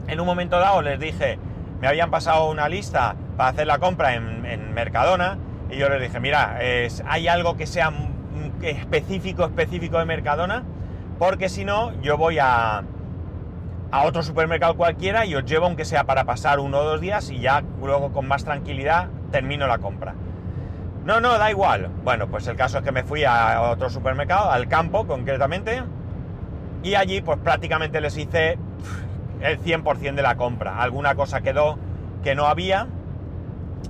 en 0.07 0.19
un 0.19 0.25
momento 0.25 0.59
dado 0.59 0.81
les 0.81 0.99
dije, 0.99 1.37
me 1.81 1.87
habían 1.87 2.11
pasado 2.11 2.49
una 2.49 2.69
lista 2.69 3.15
para 3.37 3.49
hacer 3.49 3.67
la 3.67 3.79
compra 3.79 4.15
en, 4.15 4.35
Mercadona 4.73 5.37
y 5.69 5.77
yo 5.77 5.87
les 5.87 6.01
dije, 6.01 6.19
mira, 6.19 6.57
hay 7.07 7.27
algo 7.27 7.55
que 7.55 7.65
sea 7.65 7.91
específico, 8.61 9.45
específico 9.45 9.97
de 9.99 10.05
Mercadona, 10.05 10.63
porque 11.17 11.47
si 11.47 11.63
no, 11.63 11.93
yo 12.01 12.17
voy 12.17 12.39
a, 12.39 12.83
a 13.91 14.03
otro 14.03 14.21
supermercado 14.21 14.75
cualquiera 14.75 15.25
y 15.25 15.33
os 15.35 15.45
llevo 15.45 15.65
aunque 15.65 15.85
sea 15.85 16.03
para 16.03 16.25
pasar 16.25 16.59
uno 16.59 16.79
o 16.79 16.83
dos 16.83 16.99
días 16.99 17.29
y 17.29 17.39
ya 17.39 17.63
luego 17.81 18.11
con 18.11 18.27
más 18.27 18.43
tranquilidad 18.43 19.07
termino 19.31 19.67
la 19.67 19.77
compra. 19.77 20.13
No, 21.05 21.21
no, 21.21 21.37
da 21.37 21.51
igual. 21.51 21.89
Bueno, 22.03 22.27
pues 22.27 22.47
el 22.47 22.57
caso 22.57 22.79
es 22.79 22.83
que 22.83 22.91
me 22.91 23.03
fui 23.03 23.23
a 23.23 23.61
otro 23.61 23.89
supermercado, 23.89 24.49
al 24.51 24.67
campo 24.67 25.05
concretamente, 25.05 25.83
y 26.83 26.95
allí 26.95 27.21
pues 27.21 27.39
prácticamente 27.39 28.01
les 28.01 28.17
hice 28.17 28.57
el 29.41 29.59
100% 29.59 30.15
de 30.15 30.21
la 30.21 30.35
compra. 30.37 30.81
Alguna 30.81 31.15
cosa 31.15 31.41
quedó 31.41 31.77
que 32.23 32.35
no 32.35 32.47
había, 32.47 32.87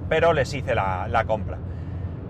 pero 0.10 0.34
les 0.34 0.54
hice 0.54 0.76
la, 0.76 1.24
compra. 1.26 1.58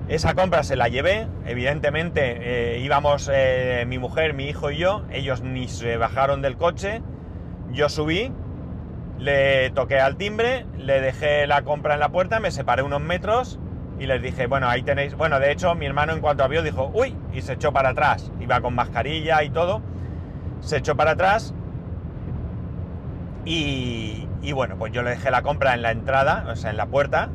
Esa 0.08 0.36
compra 0.36 0.64
se 0.64 0.76
la 0.76 0.88
llevé, 0.88 1.28
evidentemente 1.46 2.76
eh, 2.76 2.80
íbamos 2.80 3.30
eh, 3.34 3.86
mi 3.88 3.98
mujer, 3.98 4.34
mi 4.34 4.46
hijo 4.46 4.70
y 4.70 4.78
yo, 4.78 5.04
ellos 5.12 5.42
ni 5.42 5.68
se 5.68 5.98
bajaron 5.98 6.42
del 6.44 6.58
coche, 6.58 7.02
yo 7.72 7.90
subí, 7.90 8.32
le 9.18 9.72
toqué 9.72 10.00
al 10.00 10.16
timbre, 10.16 10.68
le 10.78 11.02
dejé 11.02 11.48
la 11.48 11.64
compra 11.64 11.96
en 11.96 12.00
la 12.00 12.10
puerta, 12.10 12.40
me 12.40 12.52
separé 12.52 12.84
unos 12.84 13.02
metros 13.02 13.60
y 14.00 14.06
les 14.06 14.22
dije, 14.22 14.46
bueno, 14.46 14.68
ahí 14.68 14.84
tenéis, 14.84 15.16
bueno, 15.16 15.40
de 15.40 15.52
hecho 15.52 15.74
mi 15.74 15.88
hermano 15.88 16.14
en 16.14 16.20
cuanto 16.20 16.48
vio 16.48 16.62
dijo, 16.62 16.92
uy, 16.94 17.16
y 17.34 17.42
se 17.42 17.54
echó 17.54 17.74
para 17.74 17.90
atrás, 17.90 18.32
iba 18.40 18.62
con 18.62 18.76
mascarilla 18.76 19.42
y 19.42 19.50
todo, 19.50 19.82
se 20.60 20.78
echó 20.78 20.96
para 20.96 21.12
atrás 21.12 21.56
y, 23.46 24.52
bueno, 24.54 24.76
pues 24.78 24.92
yo 24.92 25.04
le 25.04 25.12
dejé 25.12 25.30
la 25.30 25.44
compra 25.44 25.76
en 25.76 25.84
la 25.84 25.92
entrada, 25.92 26.46
o 26.50 26.56
sea, 26.56 26.72
en 26.72 26.78
la 26.78 26.88
puerta, 26.88 27.30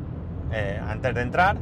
eh, 0.51 0.79
antes 0.85 1.15
de 1.15 1.21
entrar. 1.21 1.57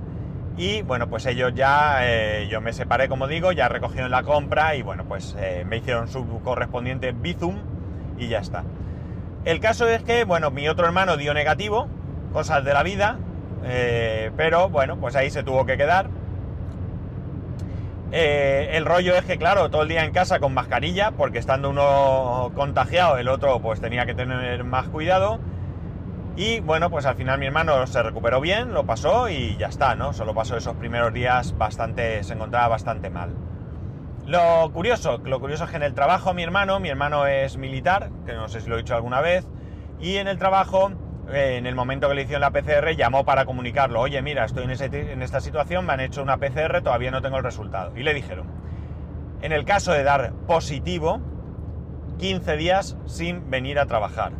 Y 0.58 0.82
bueno, 0.82 1.08
pues 1.08 1.26
ellos 1.28 1.54
ya, 1.56 2.00
eh, 2.02 2.48
yo 2.50 2.60
me 2.60 2.74
separé, 2.74 3.08
como 3.08 3.28
digo, 3.28 3.52
ya 3.52 3.70
recogieron 3.70 4.12
la 4.12 4.24
compra 4.24 4.76
y 4.76 4.82
bueno, 4.82 5.06
pues 5.06 5.36
eh, 5.40 5.64
me 5.68 5.78
hicieron 5.78 6.08
su 6.08 6.42
correspondiente 6.42 7.12
Bizum 7.12 7.58
y 8.18 8.28
ya 8.28 8.40
está. 8.40 8.64
El 9.46 9.60
caso 9.60 9.88
es 9.88 10.04
que, 10.04 10.26
bueno, 10.26 10.52
mi 10.52 10.68
otro 10.68 10.86
hermano 10.86 11.16
dio 11.16 11.34
negativo, 11.34 11.88
cosas 12.34 12.66
de 12.66 12.74
la 12.74 12.84
vida, 12.84 13.18
pero 14.36 14.70
bueno, 14.70 14.98
pues 14.98 15.16
ahí 15.16 15.30
se 15.30 15.44
tuvo 15.44 15.66
que 15.66 15.78
quedar. 15.78 16.10
Eh, 18.12 18.72
el 18.74 18.86
rollo 18.86 19.16
es 19.16 19.24
que, 19.26 19.38
claro, 19.38 19.70
todo 19.70 19.84
el 19.84 19.88
día 19.88 20.04
en 20.04 20.12
casa 20.12 20.40
con 20.40 20.54
mascarilla, 20.54 21.12
porque 21.12 21.38
estando 21.38 21.70
uno 21.70 22.52
contagiado, 22.56 23.18
el 23.18 23.28
otro 23.28 23.60
pues 23.62 23.80
tenía 23.82 24.06
que 24.06 24.16
tener 24.16 24.64
más 24.64 24.88
cuidado. 24.90 25.40
Y 26.36 26.62
bueno, 26.62 26.90
pues 26.90 27.06
al 27.06 27.16
final 27.16 27.38
mi 27.38 27.46
hermano 27.46 27.86
se 27.86 28.02
recuperó 28.02 28.40
bien, 28.40 28.74
lo 28.74 28.86
pasó 28.86 29.30
y 29.30 29.58
ya 29.58 29.68
está, 29.68 29.96
¿no? 29.96 30.14
Solo 30.14 30.34
pasó 30.34 30.56
esos 30.58 30.76
primeros 30.76 31.14
días 31.14 31.58
bastante, 31.58 32.24
se 32.24 32.34
encontraba 32.34 32.70
bastante 32.70 33.10
mal. 33.10 33.36
Lo 34.26 34.72
curioso, 34.72 35.20
lo 35.24 35.40
curioso 35.40 35.66
es 35.66 35.70
que 35.72 35.78
en 35.78 35.84
el 35.84 35.94
trabajo 35.94 36.34
mi 36.34 36.44
hermano, 36.44 36.80
mi 36.80 36.90
hermano 36.90 37.28
es 37.28 37.58
militar, 37.58 38.10
que 38.26 38.34
no 38.34 38.48
sé 38.48 38.62
si 38.62 38.70
lo 38.70 38.76
he 38.76 38.80
dicho 38.80 38.96
alguna 38.96 39.22
vez, 39.22 39.46
y 40.00 40.18
en 40.18 40.28
el 40.28 40.38
trabajo 40.38 40.92
eh, 41.32 41.58
en 41.58 41.66
el 41.66 41.76
momento 41.76 42.08
que 42.08 42.16
le 42.16 42.22
hicieron 42.24 42.42
la 42.42 42.52
PCR, 42.52 42.96
llamó 42.96 43.26
para 43.26 43.46
comunicarlo. 43.46 44.02
Oye, 44.02 44.22
mira, 44.22 44.46
estoy 44.46 44.64
en, 44.64 45.22
esta 45.22 45.42
situación, 45.42 45.86
me 45.86 45.94
han 45.94 46.00
hecho 46.00 46.22
una 46.22 46.38
PCR, 46.38 46.82
todavía 46.82 47.12
no 47.12 47.22
tengo 47.22 47.38
el 47.38 47.44
resultado. 47.44 47.96
Y 47.98 48.04
le 48.04 48.14
dijeron. 48.14 48.48
En 49.42 49.54
el 49.54 49.64
caso 49.64 49.94
de 49.94 50.04
dar 50.04 50.34
positivo, 50.48 51.22
15 52.18 52.58
días 52.58 52.98
sin 53.06 53.50
venir 53.50 53.80
a 53.80 53.86
trabajar. 53.86 54.34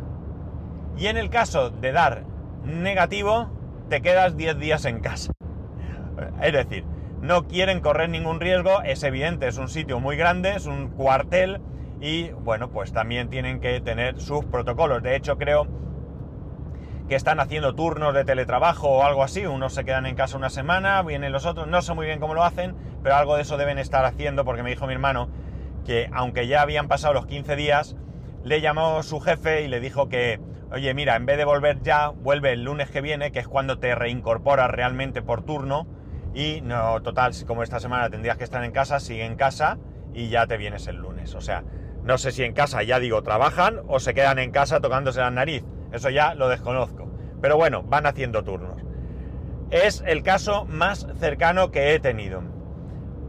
Y 0.98 1.06
en 1.06 1.16
el 1.16 1.30
caso 1.30 1.70
de 1.70 1.92
dar 1.92 2.24
negativo, 2.64 3.50
te 3.88 4.02
quedas 4.02 4.36
10 4.36 4.58
días 4.58 4.84
en 4.84 5.00
casa. 5.00 5.32
Es 6.42 6.52
decir, 6.52 6.84
no 7.22 7.46
quieren 7.48 7.80
correr 7.80 8.08
ningún 8.08 8.40
riesgo, 8.40 8.82
es 8.82 9.02
evidente, 9.02 9.48
es 9.48 9.58
un 9.58 9.68
sitio 9.68 10.00
muy 10.00 10.16
grande, 10.16 10.54
es 10.56 10.66
un 10.66 10.88
cuartel 10.88 11.60
y 12.00 12.30
bueno, 12.30 12.70
pues 12.70 12.92
también 12.92 13.28
tienen 13.28 13.60
que 13.60 13.80
tener 13.80 14.20
sus 14.20 14.44
protocolos. 14.46 15.02
De 15.02 15.16
hecho, 15.16 15.36
creo 15.36 15.66
que 17.10 17.16
están 17.16 17.40
haciendo 17.40 17.74
turnos 17.74 18.14
de 18.14 18.24
teletrabajo 18.24 18.88
o 18.88 19.02
algo 19.02 19.24
así, 19.24 19.44
unos 19.44 19.74
se 19.74 19.84
quedan 19.84 20.06
en 20.06 20.14
casa 20.14 20.36
una 20.36 20.48
semana, 20.48 21.02
vienen 21.02 21.32
los 21.32 21.44
otros, 21.44 21.66
no 21.66 21.82
sé 21.82 21.92
muy 21.92 22.06
bien 22.06 22.20
cómo 22.20 22.34
lo 22.34 22.44
hacen, 22.44 22.76
pero 23.02 23.16
algo 23.16 23.34
de 23.34 23.42
eso 23.42 23.56
deben 23.56 23.80
estar 23.80 24.04
haciendo 24.04 24.44
porque 24.44 24.62
me 24.62 24.70
dijo 24.70 24.86
mi 24.86 24.92
hermano 24.92 25.28
que 25.84 26.08
aunque 26.12 26.46
ya 26.46 26.62
habían 26.62 26.86
pasado 26.86 27.12
los 27.12 27.26
15 27.26 27.56
días, 27.56 27.96
le 28.44 28.60
llamó 28.60 29.02
su 29.02 29.18
jefe 29.18 29.62
y 29.62 29.66
le 29.66 29.80
dijo 29.80 30.08
que, 30.08 30.38
oye, 30.70 30.94
mira, 30.94 31.16
en 31.16 31.26
vez 31.26 31.36
de 31.36 31.44
volver 31.44 31.82
ya, 31.82 32.10
vuelve 32.10 32.52
el 32.52 32.62
lunes 32.62 32.92
que 32.92 33.00
viene, 33.00 33.32
que 33.32 33.40
es 33.40 33.48
cuando 33.48 33.80
te 33.80 33.92
reincorporas 33.96 34.70
realmente 34.70 35.20
por 35.20 35.42
turno, 35.42 35.88
y 36.32 36.60
no, 36.60 37.02
total, 37.02 37.32
como 37.44 37.64
esta 37.64 37.80
semana 37.80 38.08
tendrías 38.08 38.36
que 38.36 38.44
estar 38.44 38.62
en 38.62 38.70
casa, 38.70 39.00
sigue 39.00 39.24
en 39.24 39.34
casa 39.34 39.78
y 40.14 40.28
ya 40.28 40.46
te 40.46 40.56
vienes 40.56 40.86
el 40.86 40.98
lunes. 40.98 41.34
O 41.34 41.40
sea, 41.40 41.64
no 42.04 42.18
sé 42.18 42.30
si 42.30 42.44
en 42.44 42.52
casa, 42.52 42.84
ya 42.84 43.00
digo, 43.00 43.20
trabajan 43.24 43.80
o 43.88 43.98
se 43.98 44.14
quedan 44.14 44.38
en 44.38 44.52
casa 44.52 44.78
tocándose 44.78 45.18
la 45.18 45.32
nariz. 45.32 45.64
Eso 45.92 46.10
ya 46.10 46.34
lo 46.34 46.48
desconozco. 46.48 47.10
Pero 47.40 47.56
bueno, 47.56 47.82
van 47.82 48.06
haciendo 48.06 48.44
turnos. 48.44 48.82
Es 49.70 50.02
el 50.06 50.22
caso 50.22 50.64
más 50.66 51.06
cercano 51.18 51.70
que 51.70 51.94
he 51.94 52.00
tenido. 52.00 52.42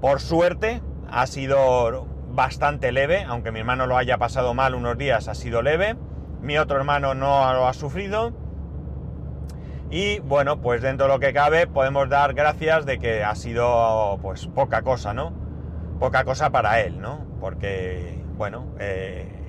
Por 0.02 0.20
suerte, 0.20 0.82
ha 1.10 1.28
sido 1.28 2.08
bastante 2.34 2.92
leve, 2.92 3.24
aunque 3.24 3.52
mi 3.52 3.60
hermano 3.60 3.86
lo 3.86 3.98
haya 3.98 4.18
pasado 4.18 4.54
mal 4.54 4.74
unos 4.74 4.98
días, 4.98 5.28
ha 5.28 5.36
sido 5.36 5.62
leve. 5.62 5.96
Mi 6.42 6.58
otro 6.58 6.78
hermano 6.78 7.14
no 7.14 7.54
lo 7.54 7.68
ha 7.68 7.74
sufrido. 7.74 8.34
Y 9.92 10.20
bueno, 10.20 10.62
pues 10.62 10.82
dentro 10.82 11.08
de 11.08 11.14
lo 11.14 11.20
que 11.20 11.34
cabe 11.34 11.68
podemos 11.68 12.08
dar 12.10 12.34
gracias 12.34 12.86
de 12.86 12.98
que 12.98 13.24
ha 13.24 13.36
sido 13.36 14.18
pues 14.22 14.48
poca 14.48 14.82
cosa, 14.82 15.14
¿no? 15.14 15.34
Poca 16.00 16.24
cosa 16.24 16.50
para 16.50 16.82
él, 16.82 17.00
¿no? 17.00 17.26
Porque, 17.40 18.24
bueno, 18.38 18.74
eh, 18.80 19.41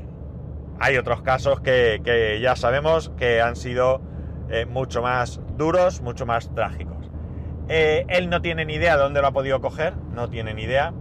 hay 0.82 0.96
otros 0.96 1.22
casos 1.22 1.60
que, 1.60 2.40
ya 2.42 2.56
sabemos 2.56 3.12
que 3.16 3.40
han 3.40 3.54
sido 3.54 4.02
eh, 4.50 4.66
mucho 4.66 5.00
más 5.00 5.40
duros, 5.56 6.00
mucho 6.00 6.26
más 6.26 6.52
trágicos. 6.56 7.08
Eh, 7.68 8.04
él 8.08 8.28
no 8.28 8.42
tiene 8.42 8.64
ni 8.64 8.74
idea 8.74 8.96
de 8.96 9.02
dónde 9.04 9.20
lo 9.20 9.28
ha 9.28 9.32
podido 9.32 9.60
coger, 9.60 9.94
no 10.12 10.28
tiene 10.28 10.54
ni 10.54 10.62
idea. 10.62 10.92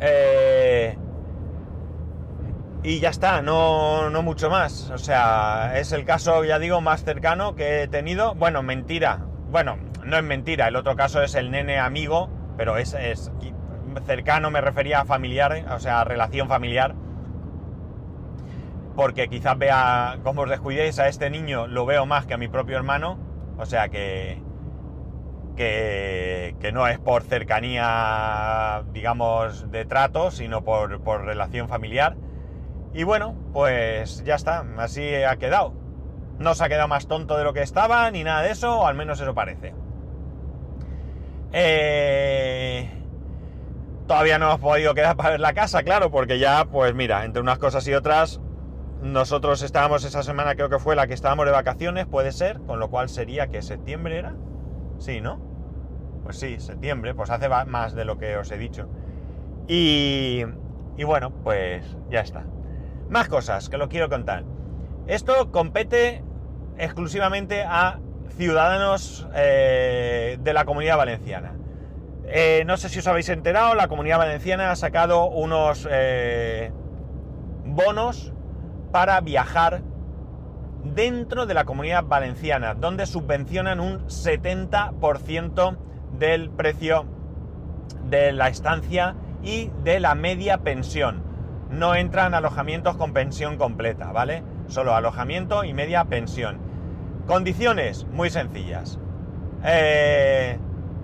Eh, 0.00 0.96
y 2.82 2.98
ya 2.98 3.10
está, 3.10 3.42
no, 3.42 4.08
no 4.08 4.22
mucho 4.22 4.48
más. 4.48 4.88
O 4.88 4.96
sea, 4.96 5.78
es 5.78 5.92
el 5.92 6.06
caso, 6.06 6.44
ya 6.44 6.58
digo, 6.58 6.80
más 6.80 7.04
cercano 7.04 7.56
que 7.56 7.82
he 7.82 7.88
tenido. 7.88 8.34
Bueno, 8.34 8.62
mentira. 8.62 9.26
Bueno, 9.50 9.76
no 10.02 10.16
es 10.16 10.24
mentira. 10.24 10.68
El 10.68 10.76
otro 10.76 10.96
caso 10.96 11.22
es 11.22 11.34
el 11.34 11.50
nene 11.50 11.78
amigo, 11.78 12.30
pero 12.56 12.78
es, 12.78 12.94
es 12.94 13.30
cercano, 14.06 14.50
me 14.50 14.62
refería 14.62 15.00
a 15.00 15.04
familiar, 15.04 15.66
o 15.74 15.78
sea, 15.78 16.00
a 16.00 16.04
relación 16.04 16.48
familiar. 16.48 16.94
Porque 18.98 19.28
quizás 19.28 19.56
vea, 19.56 20.18
como 20.24 20.42
os 20.42 20.50
descuidéis, 20.50 20.98
a 20.98 21.06
este 21.06 21.30
niño 21.30 21.68
lo 21.68 21.86
veo 21.86 22.04
más 22.04 22.26
que 22.26 22.34
a 22.34 22.36
mi 22.36 22.48
propio 22.48 22.76
hermano. 22.76 23.16
O 23.56 23.64
sea 23.64 23.90
que, 23.90 24.42
que, 25.54 26.56
que 26.58 26.72
no 26.72 26.84
es 26.88 26.98
por 26.98 27.22
cercanía, 27.22 28.82
digamos, 28.92 29.70
de 29.70 29.84
trato, 29.84 30.32
sino 30.32 30.64
por, 30.64 31.00
por 31.02 31.24
relación 31.24 31.68
familiar. 31.68 32.16
Y 32.92 33.04
bueno, 33.04 33.36
pues 33.52 34.24
ya 34.24 34.34
está, 34.34 34.64
así 34.78 35.14
ha 35.14 35.36
quedado. 35.36 35.74
No 36.40 36.56
se 36.56 36.64
ha 36.64 36.68
quedado 36.68 36.88
más 36.88 37.06
tonto 37.06 37.38
de 37.38 37.44
lo 37.44 37.52
que 37.52 37.62
estaba, 37.62 38.10
ni 38.10 38.24
nada 38.24 38.42
de 38.42 38.50
eso, 38.50 38.80
o 38.80 38.86
al 38.88 38.96
menos 38.96 39.20
eso 39.20 39.32
parece. 39.32 39.74
Eh, 41.52 42.90
todavía 44.08 44.40
no 44.40 44.46
hemos 44.46 44.58
podido 44.58 44.92
quedar 44.92 45.16
para 45.16 45.30
ver 45.30 45.40
la 45.40 45.52
casa, 45.52 45.84
claro, 45.84 46.10
porque 46.10 46.40
ya, 46.40 46.64
pues 46.64 46.96
mira, 46.96 47.24
entre 47.24 47.40
unas 47.40 47.58
cosas 47.58 47.86
y 47.86 47.94
otras, 47.94 48.40
nosotros 49.02 49.62
estábamos 49.62 50.04
esa 50.04 50.22
semana, 50.22 50.54
creo 50.56 50.68
que 50.68 50.78
fue 50.78 50.96
la 50.96 51.06
que 51.06 51.14
estábamos 51.14 51.46
de 51.46 51.52
vacaciones, 51.52 52.06
puede 52.06 52.32
ser, 52.32 52.60
con 52.60 52.80
lo 52.80 52.90
cual 52.90 53.08
sería 53.08 53.46
que 53.46 53.62
septiembre 53.62 54.18
era. 54.18 54.34
Sí, 54.98 55.20
¿no? 55.20 55.40
Pues 56.24 56.38
sí, 56.38 56.58
septiembre, 56.58 57.14
pues 57.14 57.30
hace 57.30 57.48
más 57.48 57.94
de 57.94 58.04
lo 58.04 58.18
que 58.18 58.36
os 58.36 58.50
he 58.50 58.58
dicho. 58.58 58.88
Y, 59.68 60.44
bueno, 61.04 61.30
pues 61.44 61.96
ya 62.10 62.20
está. 62.20 62.44
Más 63.08 63.28
cosas 63.28 63.68
que 63.68 63.78
lo 63.78 63.88
quiero 63.88 64.08
contar. 64.08 64.44
Esto 65.06 65.52
compete 65.52 66.24
exclusivamente 66.76 67.62
a 67.62 68.00
ciudadanos 68.36 69.28
eh, 69.34 70.38
de 70.40 70.52
la 70.52 70.64
comunidad 70.64 70.96
valenciana. 70.96 71.54
Eh, 72.26 72.64
no 72.66 72.76
sé 72.76 72.88
si 72.88 72.98
os 72.98 73.06
habéis 73.06 73.28
enterado, 73.30 73.74
la 73.74 73.88
comunidad 73.88 74.18
valenciana 74.18 74.70
ha 74.70 74.76
sacado 74.76 75.26
unos 75.26 75.88
eh, 75.90 76.72
bonos 77.64 78.34
para 78.90 79.20
viajar 79.20 79.82
dentro 80.84 81.46
de 81.46 81.54
la 81.54 81.64
comunidad 81.64 82.04
valenciana, 82.04 82.74
donde 82.74 83.06
subvencionan 83.06 83.80
un 83.80 84.06
70% 84.06 85.76
del 86.18 86.50
precio 86.50 87.04
de 88.04 88.32
la 88.32 88.48
estancia 88.48 89.16
y 89.42 89.70
de 89.84 90.00
la 90.00 90.14
media 90.14 90.58
pensión 90.58 91.28
no 91.70 91.94
entran 91.94 92.34
alojamientos 92.34 92.96
con 92.96 93.12
pensión 93.12 93.56
completa, 93.56 94.12
¿vale? 94.12 94.42
Solo 94.68 94.94
alojamiento 94.94 95.64
y 95.64 95.74
media 95.74 96.04
pensión. 96.04 96.58
Condiciones 97.26 98.06
muy 98.10 98.30
sencillas. 98.30 98.98
Eh, 99.64 100.58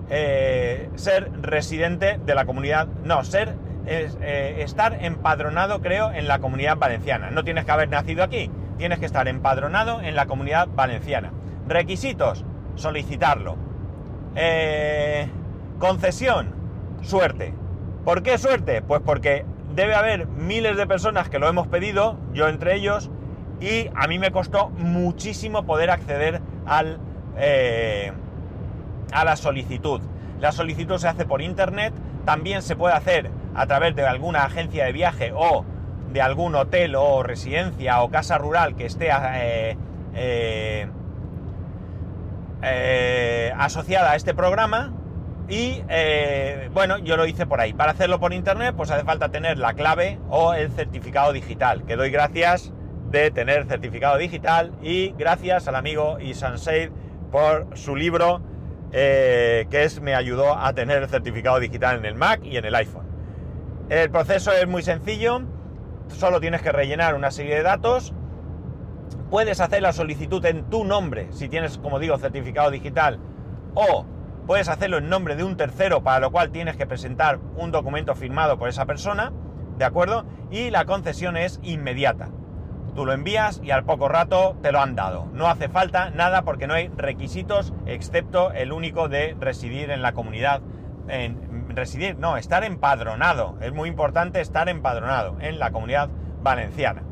eh, 0.09 0.89
ser 0.95 1.31
residente 1.41 2.19
de 2.23 2.35
la 2.35 2.45
comunidad, 2.45 2.87
no, 3.03 3.23
ser, 3.23 3.55
eh, 3.87 4.55
estar 4.59 5.03
empadronado, 5.03 5.81
creo, 5.81 6.11
en 6.11 6.27
la 6.27 6.39
comunidad 6.39 6.77
valenciana. 6.77 7.31
No 7.31 7.43
tienes 7.43 7.65
que 7.65 7.71
haber 7.71 7.89
nacido 7.89 8.23
aquí, 8.23 8.49
tienes 8.77 8.99
que 8.99 9.05
estar 9.05 9.27
empadronado 9.27 10.01
en 10.01 10.15
la 10.15 10.25
comunidad 10.25 10.67
valenciana. 10.75 11.31
Requisitos, 11.67 12.45
solicitarlo. 12.75 13.57
concesión, 15.79 16.53
suerte. 17.01 17.53
¿Por 18.03 18.21
qué 18.21 18.37
suerte? 18.37 18.81
Pues 18.81 19.01
porque 19.01 19.45
debe 19.75 19.93
haber 19.93 20.27
miles 20.27 20.77
de 20.77 20.87
personas 20.87 21.29
que 21.29 21.39
lo 21.39 21.47
hemos 21.47 21.67
pedido, 21.67 22.17
yo 22.33 22.47
entre 22.47 22.75
ellos, 22.75 23.11
y 23.59 23.89
a 23.95 24.07
mí 24.07 24.19
me 24.19 24.31
costó 24.31 24.69
muchísimo 24.69 25.65
poder 25.65 25.89
acceder 25.89 26.41
al, 26.65 26.99
eh, 27.37 28.11
a 29.11 29.25
la 29.25 29.35
solicitud. 29.35 30.01
La 30.39 30.51
solicitud 30.51 30.97
se 30.97 31.07
hace 31.07 31.25
por 31.25 31.41
internet, 31.41 31.93
también 32.25 32.61
se 32.61 32.75
puede 32.75 32.95
hacer 32.95 33.29
a 33.55 33.67
través 33.67 33.95
de 33.95 34.05
alguna 34.05 34.43
agencia 34.43 34.85
de 34.85 34.91
viaje 34.91 35.31
o 35.33 35.65
de 36.11 36.21
algún 36.21 36.55
hotel 36.55 36.95
o 36.95 37.23
residencia 37.23 38.01
o 38.01 38.09
casa 38.09 38.37
rural 38.37 38.75
que 38.75 38.85
esté 38.85 39.09
eh, 39.11 40.87
eh, 42.61 43.53
asociada 43.57 44.11
a 44.11 44.15
este 44.15 44.33
programa 44.33 44.93
y 45.47 45.83
eh, 45.89 46.69
bueno, 46.73 46.97
yo 46.97 47.17
lo 47.17 47.25
hice 47.25 47.45
por 47.45 47.61
ahí. 47.61 47.73
Para 47.73 47.91
hacerlo 47.91 48.19
por 48.19 48.33
internet, 48.33 48.73
pues 48.75 48.89
hace 48.89 49.03
falta 49.03 49.29
tener 49.29 49.59
la 49.59 49.73
clave 49.73 50.19
o 50.29 50.53
el 50.53 50.71
certificado 50.71 51.33
digital. 51.33 51.83
Que 51.85 51.95
doy 51.95 52.09
gracias 52.09 52.73
de 53.11 53.29
tener 53.29 53.65
certificado 53.65 54.17
digital 54.17 54.71
y 54.81 55.09
gracias 55.11 55.67
al 55.67 55.75
amigo 55.75 56.19
Isan 56.19 56.57
Said 56.57 56.89
por 57.31 57.67
su 57.77 57.95
libro 57.95 58.41
eh, 58.91 59.67
que 59.69 59.83
es, 59.83 60.01
me 60.01 60.15
ayudó 60.15 60.57
a 60.57 60.73
tener 60.73 61.03
el 61.03 61.09
certificado 61.09 61.59
digital 61.59 61.97
en 61.97 62.05
el 62.05 62.15
Mac 62.15 62.41
y 62.43 62.57
en 62.57 62.65
el 62.65 62.73
iPhone. 62.75 63.05
El 63.89 64.09
proceso 64.09 64.51
es 64.51 64.67
muy 64.67 64.81
sencillo, 64.81 65.41
solo 66.07 66.39
tienes 66.39 66.61
que 66.61 66.71
rellenar 66.71 67.15
una 67.15 67.31
serie 67.31 67.55
de 67.55 67.63
datos. 67.63 68.13
Puedes 69.29 69.59
hacer 69.59 69.81
la 69.81 69.93
solicitud 69.93 70.43
en 70.45 70.69
tu 70.69 70.83
nombre 70.83 71.27
si 71.31 71.49
tienes, 71.49 71.77
como 71.77 71.99
digo, 71.99 72.17
certificado 72.17 72.71
digital 72.71 73.19
o 73.73 74.05
Puedes 74.45 74.69
hacerlo 74.69 74.99
en 74.99 75.09
nombre 75.09 75.35
de 75.35 75.43
un 75.43 75.57
tercero, 75.57 76.03
para 76.03 76.19
lo 76.19 76.31
cual 76.31 76.51
tienes 76.51 76.77
que 76.77 76.85
presentar 76.85 77.39
un 77.55 77.71
documento 77.71 78.13
firmado 78.13 78.59
por 78.59 78.69
esa 78.69 78.85
persona, 78.85 79.33
¿de 79.79 79.85
acuerdo? 79.85 80.23
Y 80.51 80.69
la 80.69 80.85
concesión 80.85 81.35
es 81.35 81.59
inmediata. 81.63 82.29
Tú 82.93 83.07
lo 83.07 83.13
envías 83.13 83.59
y 83.63 83.71
al 83.71 83.85
poco 83.85 84.07
rato 84.07 84.55
te 84.61 84.71
lo 84.71 84.81
han 84.81 84.95
dado. 84.95 85.27
No 85.33 85.47
hace 85.47 85.67
falta 85.67 86.11
nada 86.11 86.43
porque 86.43 86.67
no 86.67 86.75
hay 86.75 86.89
requisitos 86.95 87.73
excepto 87.87 88.51
el 88.51 88.71
único 88.71 89.09
de 89.09 89.35
residir 89.39 89.89
en 89.89 90.03
la 90.03 90.13
comunidad. 90.13 90.61
Residir, 91.75 92.17
no, 92.17 92.37
estar 92.37 92.63
empadronado. 92.63 93.57
Es 93.61 93.73
muy 93.73 93.89
importante 93.89 94.41
estar 94.41 94.69
empadronado 94.69 95.37
en 95.39 95.59
la 95.59 95.71
comunidad 95.71 96.09
valenciana. 96.41 97.03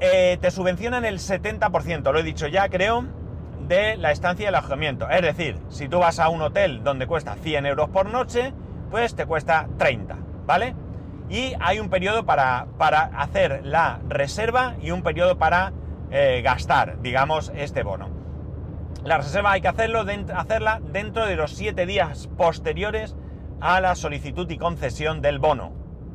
Eh, 0.00 0.38
te 0.40 0.50
subvencionan 0.50 1.04
el 1.04 1.18
70%, 1.18 2.12
lo 2.12 2.18
he 2.18 2.22
dicho 2.22 2.46
ya, 2.46 2.68
creo, 2.68 3.04
de 3.68 3.96
la 3.96 4.10
estancia 4.12 4.44
y 4.44 4.46
alojamiento. 4.46 5.08
Es 5.10 5.22
decir, 5.22 5.58
si 5.68 5.88
tú 5.88 5.98
vas 5.98 6.18
a 6.18 6.28
un 6.28 6.42
hotel 6.42 6.82
donde 6.82 7.06
cuesta 7.06 7.34
100 7.34 7.66
euros 7.66 7.90
por 7.90 8.10
noche, 8.10 8.52
pues 8.90 9.14
te 9.14 9.26
cuesta 9.26 9.68
30, 9.78 10.16
¿vale? 10.46 10.74
Y 11.28 11.54
hay 11.60 11.78
un 11.78 11.90
periodo 11.90 12.24
para, 12.24 12.66
para 12.78 13.02
hacer 13.02 13.60
la 13.64 14.00
reserva 14.08 14.74
y 14.82 14.90
un 14.90 15.02
periodo 15.02 15.38
para 15.38 15.72
eh, 16.10 16.40
gastar, 16.42 17.00
digamos, 17.02 17.52
este 17.54 17.84
bono. 17.84 18.08
La 19.04 19.18
reserva 19.18 19.52
hay 19.52 19.60
que 19.60 19.68
hacerlo, 19.68 20.04
hacerla 20.34 20.80
dentro 20.92 21.26
de 21.26 21.36
los 21.36 21.52
7 21.52 21.86
días 21.86 22.28
posteriores 22.36 23.16
a 23.60 23.80
la 23.80 23.94
solicitud 23.94 24.48
y 24.50 24.58
concesión 24.58 25.20
del 25.20 25.38
bono, 25.38 25.72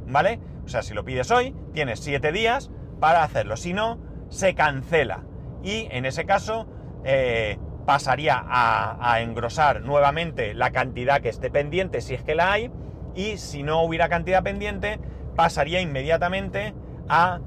¿vale? 0.08 0.40
O 0.66 0.68
sea, 0.68 0.82
si 0.82 0.94
lo 0.94 1.06
pides 1.06 1.32
hoy, 1.32 1.56
tienes 1.74 2.00
7 2.00 2.32
días 2.32 2.72
para 3.00 3.24
hacerlo, 3.24 3.58
si 3.58 3.74
no, 3.74 4.00
se 4.30 4.56
cancela. 4.56 5.24
Y 5.64 5.88
en 5.92 6.06
ese 6.06 6.26
caso, 6.26 6.68
eh, 7.04 7.58
pasaría 7.86 8.44
a, 8.48 9.22
engrosar 9.22 9.82
nuevamente 9.82 10.54
la 10.54 10.72
cantidad 10.72 11.22
que 11.22 11.30
esté 11.30 11.52
pendiente 11.52 12.02
si 12.02 12.16
es 12.16 12.24
que 12.24 12.36
la 12.36 12.52
hay 12.52 12.72
y 13.14 13.38
si 13.38 13.64
no 13.64 13.84
hubiera 13.84 14.10
cantidad 14.10 14.44
pendiente 14.44 15.00
pasaría 15.36 15.82
inmediatamente 15.82 16.74
a 17.08 17.40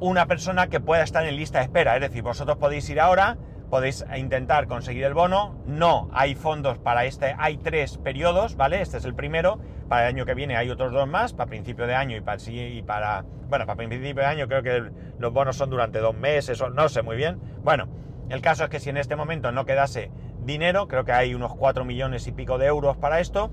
una 0.00 0.26
persona 0.26 0.68
que 0.68 0.80
pueda 0.80 1.02
estar 1.02 1.26
en 1.26 1.36
lista 1.36 1.58
de 1.58 1.64
espera. 1.64 1.96
Es 1.96 2.00
decir, 2.00 2.22
vosotros 2.22 2.58
podéis 2.58 2.88
ir 2.90 3.00
ahora, 3.00 3.38
podéis 3.72 4.04
intentar 4.14 4.66
conseguir 4.66 5.02
el 5.04 5.14
bono. 5.14 5.54
No 5.66 6.10
hay 6.12 6.34
fondos 6.34 6.76
para 6.76 7.06
este, 7.06 7.34
hay 7.38 7.56
tres 7.56 7.96
periodos, 7.96 8.54
¿vale? 8.54 8.82
Este 8.82 8.98
es 8.98 9.06
el 9.06 9.14
primero. 9.14 9.58
Para 9.88 10.02
el 10.02 10.14
año 10.14 10.26
que 10.26 10.34
viene 10.34 10.58
hay 10.58 10.68
otros 10.68 10.92
dos 10.92 11.08
más, 11.08 11.32
para 11.32 11.48
principio 11.48 11.86
de 11.86 11.94
año 11.94 12.14
y 12.14 12.20
para, 12.20 12.38
y 12.50 12.82
para 12.82 13.24
bueno, 13.48 13.64
para 13.64 13.76
principio 13.76 14.22
de 14.22 14.26
año 14.26 14.46
creo 14.46 14.62
que 14.62 14.90
los 15.18 15.32
bonos 15.32 15.56
son 15.56 15.70
durante 15.70 16.00
dos 16.00 16.14
meses, 16.14 16.60
o 16.60 16.68
no 16.68 16.90
sé 16.90 17.00
muy 17.00 17.16
bien. 17.16 17.40
Bueno, 17.64 17.88
el 18.28 18.42
caso 18.42 18.64
es 18.64 18.68
que 18.68 18.78
si 18.78 18.90
en 18.90 18.98
este 18.98 19.16
momento 19.16 19.52
no 19.52 19.64
quedase 19.64 20.10
dinero, 20.44 20.86
creo 20.86 21.06
que 21.06 21.12
hay 21.12 21.34
unos 21.34 21.54
4 21.54 21.86
millones 21.86 22.26
y 22.26 22.32
pico 22.32 22.58
de 22.58 22.66
euros 22.66 22.98
para 22.98 23.20
esto, 23.20 23.50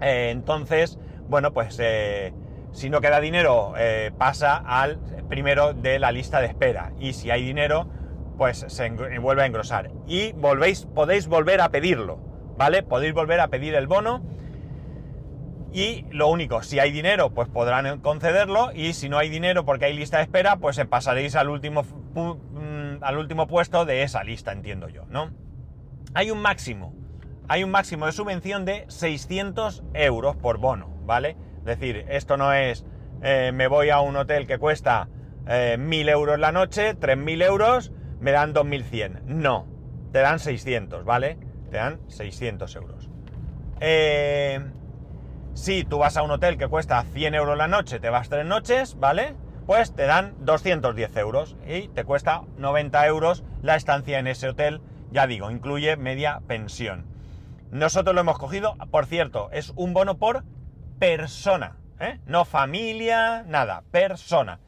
eh, 0.00 0.30
entonces, 0.30 0.98
bueno, 1.28 1.52
pues 1.52 1.76
eh, 1.82 2.32
si 2.72 2.88
no 2.88 3.02
queda 3.02 3.20
dinero, 3.20 3.74
eh, 3.76 4.10
pasa 4.16 4.56
al 4.56 4.98
primero 5.28 5.74
de 5.74 5.98
la 5.98 6.12
lista 6.12 6.40
de 6.40 6.46
espera. 6.46 6.92
Y 6.98 7.12
si 7.12 7.30
hay 7.30 7.44
dinero, 7.44 7.88
pues 8.36 8.64
se 8.68 8.90
vuelve 9.18 9.42
a 9.42 9.46
engrosar. 9.46 9.90
Y 10.06 10.32
volvéis, 10.32 10.86
podéis 10.86 11.26
volver 11.26 11.60
a 11.60 11.70
pedirlo, 11.70 12.18
¿vale? 12.56 12.82
Podéis 12.82 13.14
volver 13.14 13.40
a 13.40 13.48
pedir 13.48 13.74
el 13.74 13.86
bono. 13.86 14.22
Y 15.72 16.06
lo 16.10 16.28
único, 16.28 16.62
si 16.62 16.78
hay 16.78 16.90
dinero, 16.90 17.30
pues 17.30 17.48
podrán 17.48 18.00
concederlo. 18.00 18.72
Y 18.72 18.92
si 18.94 19.08
no 19.08 19.18
hay 19.18 19.28
dinero 19.28 19.64
porque 19.64 19.86
hay 19.86 19.94
lista 19.94 20.18
de 20.18 20.24
espera, 20.24 20.56
pues 20.56 20.82
pasaréis 20.88 21.36
al 21.36 21.48
último 21.50 21.84
al 23.02 23.18
último 23.18 23.46
puesto 23.46 23.84
de 23.84 24.02
esa 24.02 24.24
lista, 24.24 24.52
entiendo 24.52 24.88
yo, 24.88 25.04
¿no? 25.10 25.30
Hay 26.14 26.30
un 26.30 26.40
máximo, 26.40 26.94
hay 27.46 27.62
un 27.62 27.70
máximo 27.70 28.06
de 28.06 28.12
subvención 28.12 28.64
de 28.64 28.86
600 28.88 29.84
euros 29.92 30.36
por 30.36 30.56
bono, 30.58 30.88
¿vale? 31.04 31.36
Es 31.58 31.64
decir, 31.64 32.06
esto 32.08 32.38
no 32.38 32.54
es 32.54 32.86
eh, 33.22 33.50
me 33.52 33.66
voy 33.68 33.90
a 33.90 34.00
un 34.00 34.16
hotel 34.16 34.46
que 34.46 34.58
cuesta 34.58 35.08
eh, 35.48 35.76
1.000 35.78 36.10
euros 36.10 36.38
la 36.38 36.52
noche, 36.52 36.96
3.000 36.96 37.44
euros, 37.44 37.92
me 38.20 38.32
dan 38.32 38.54
2.100. 38.54 39.22
No, 39.24 39.66
te 40.12 40.20
dan 40.20 40.38
600, 40.38 41.04
¿vale? 41.04 41.38
Te 41.70 41.76
dan 41.76 42.00
600 42.08 42.76
euros. 42.76 43.10
Eh, 43.80 44.60
si 45.54 45.84
tú 45.84 45.98
vas 45.98 46.16
a 46.16 46.22
un 46.22 46.30
hotel 46.30 46.58
que 46.58 46.68
cuesta 46.68 47.02
100 47.02 47.34
euros 47.34 47.56
la 47.56 47.68
noche, 47.68 48.00
te 48.00 48.10
vas 48.10 48.28
tres 48.28 48.46
noches, 48.46 48.98
¿vale? 48.98 49.34
pues 49.66 49.92
te 49.92 50.06
dan 50.06 50.34
210 50.40 51.16
euros 51.16 51.56
y 51.66 51.88
te 51.88 52.04
cuesta 52.04 52.42
90 52.56 53.06
euros 53.06 53.42
la 53.62 53.74
estancia 53.74 54.18
en 54.18 54.28
ese 54.28 54.48
hotel. 54.48 54.80
Ya 55.10 55.26
digo, 55.26 55.50
incluye 55.50 55.96
media 55.96 56.40
pensión. 56.46 57.04
Nosotros 57.72 58.14
lo 58.14 58.20
hemos 58.20 58.38
cogido, 58.38 58.76
por 58.90 59.06
cierto, 59.06 59.50
es 59.52 59.72
un 59.74 59.92
bono 59.92 60.18
por 60.18 60.44
persona, 61.00 61.76
¿eh? 61.98 62.20
no 62.26 62.44
familia, 62.44 63.42
nada, 63.42 63.82
persona. 63.90 64.60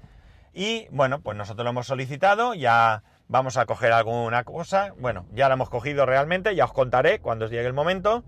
Y 0.52 0.88
bueno, 0.90 1.21
pues 1.21 1.37
nosotros 1.37 1.64
lo 1.64 1.71
hemos 1.71 1.87
solicitado, 1.87 2.55
ya 2.55 3.05
vamos 3.29 3.57
a 3.57 3.67
coger 3.67 3.93
alguna 3.93 4.45
cosa, 4.45 4.95
bueno, 4.99 5.27
ya 5.33 5.49
lo 5.49 5.55
hemos 5.55 5.71
cogido 5.71 6.07
realmente, 6.07 6.55
ya 6.55 6.65
os 6.65 6.73
contaré 6.73 7.21
cuando 7.21 7.45
os 7.45 7.51
llegue 7.51 7.67
el 7.67 7.75
momento, 7.75 8.25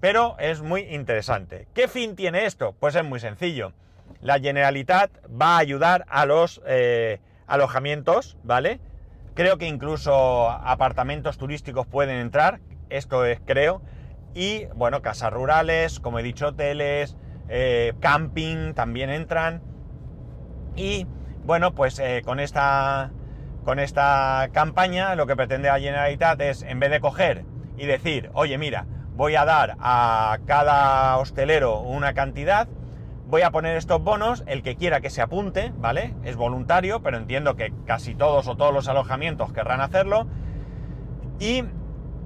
pero 0.00 0.36
es 0.38 0.62
muy 0.62 0.82
interesante. 0.82 1.68
¿Qué 1.74 1.88
fin 1.88 2.16
tiene 2.16 2.46
esto? 2.46 2.74
Pues 2.78 2.94
es 2.94 3.04
muy 3.04 3.20
sencillo 3.20 3.72
la 4.20 4.38
Generalitat 4.38 5.10
va 5.30 5.56
a 5.56 5.58
ayudar 5.58 6.04
a 6.08 6.26
los 6.26 6.60
eh, 6.66 7.20
alojamientos, 7.46 8.36
¿vale? 8.42 8.80
Creo 9.34 9.58
que 9.58 9.68
incluso 9.68 10.50
apartamentos 10.50 11.38
turísticos 11.38 11.86
pueden 11.86 12.16
entrar, 12.16 12.60
esto 12.88 13.24
es 13.24 13.40
creo, 13.44 13.82
y 14.34 14.66
bueno, 14.74 15.02
casas 15.02 15.32
rurales, 15.32 16.00
como 16.00 16.18
he 16.18 16.22
dicho, 16.22 16.48
hoteles, 16.48 17.16
eh, 17.48 17.94
camping 18.00 18.74
también 18.74 19.10
entran. 19.10 19.62
Y 20.74 21.06
bueno, 21.44 21.74
pues 21.74 21.98
eh, 21.98 22.22
con, 22.24 22.40
esta, 22.40 23.12
con 23.66 23.80
esta 23.80 24.48
campaña 24.52 25.16
lo 25.16 25.26
que 25.26 25.34
pretende 25.34 25.66
la 25.66 25.80
Generalitat 25.80 26.40
es, 26.40 26.62
en 26.62 26.78
vez 26.78 26.88
de 26.88 27.00
coger 27.00 27.44
y 27.76 27.86
decir, 27.86 28.30
oye, 28.32 28.58
mira, 28.58 28.86
voy 29.16 29.34
a 29.34 29.44
dar 29.44 29.74
a 29.80 30.38
cada 30.46 31.16
hostelero 31.16 31.80
una 31.80 32.14
cantidad, 32.14 32.68
voy 33.26 33.42
a 33.42 33.50
poner 33.50 33.76
estos 33.76 34.00
bonos, 34.00 34.44
el 34.46 34.62
que 34.62 34.76
quiera 34.76 35.00
que 35.00 35.10
se 35.10 35.20
apunte, 35.20 35.72
¿vale? 35.78 36.14
Es 36.22 36.36
voluntario, 36.36 37.02
pero 37.02 37.16
entiendo 37.16 37.56
que 37.56 37.72
casi 37.86 38.14
todos 38.14 38.46
o 38.46 38.56
todos 38.56 38.72
los 38.72 38.86
alojamientos 38.86 39.52
querrán 39.52 39.80
hacerlo. 39.80 40.28
Y 41.40 41.64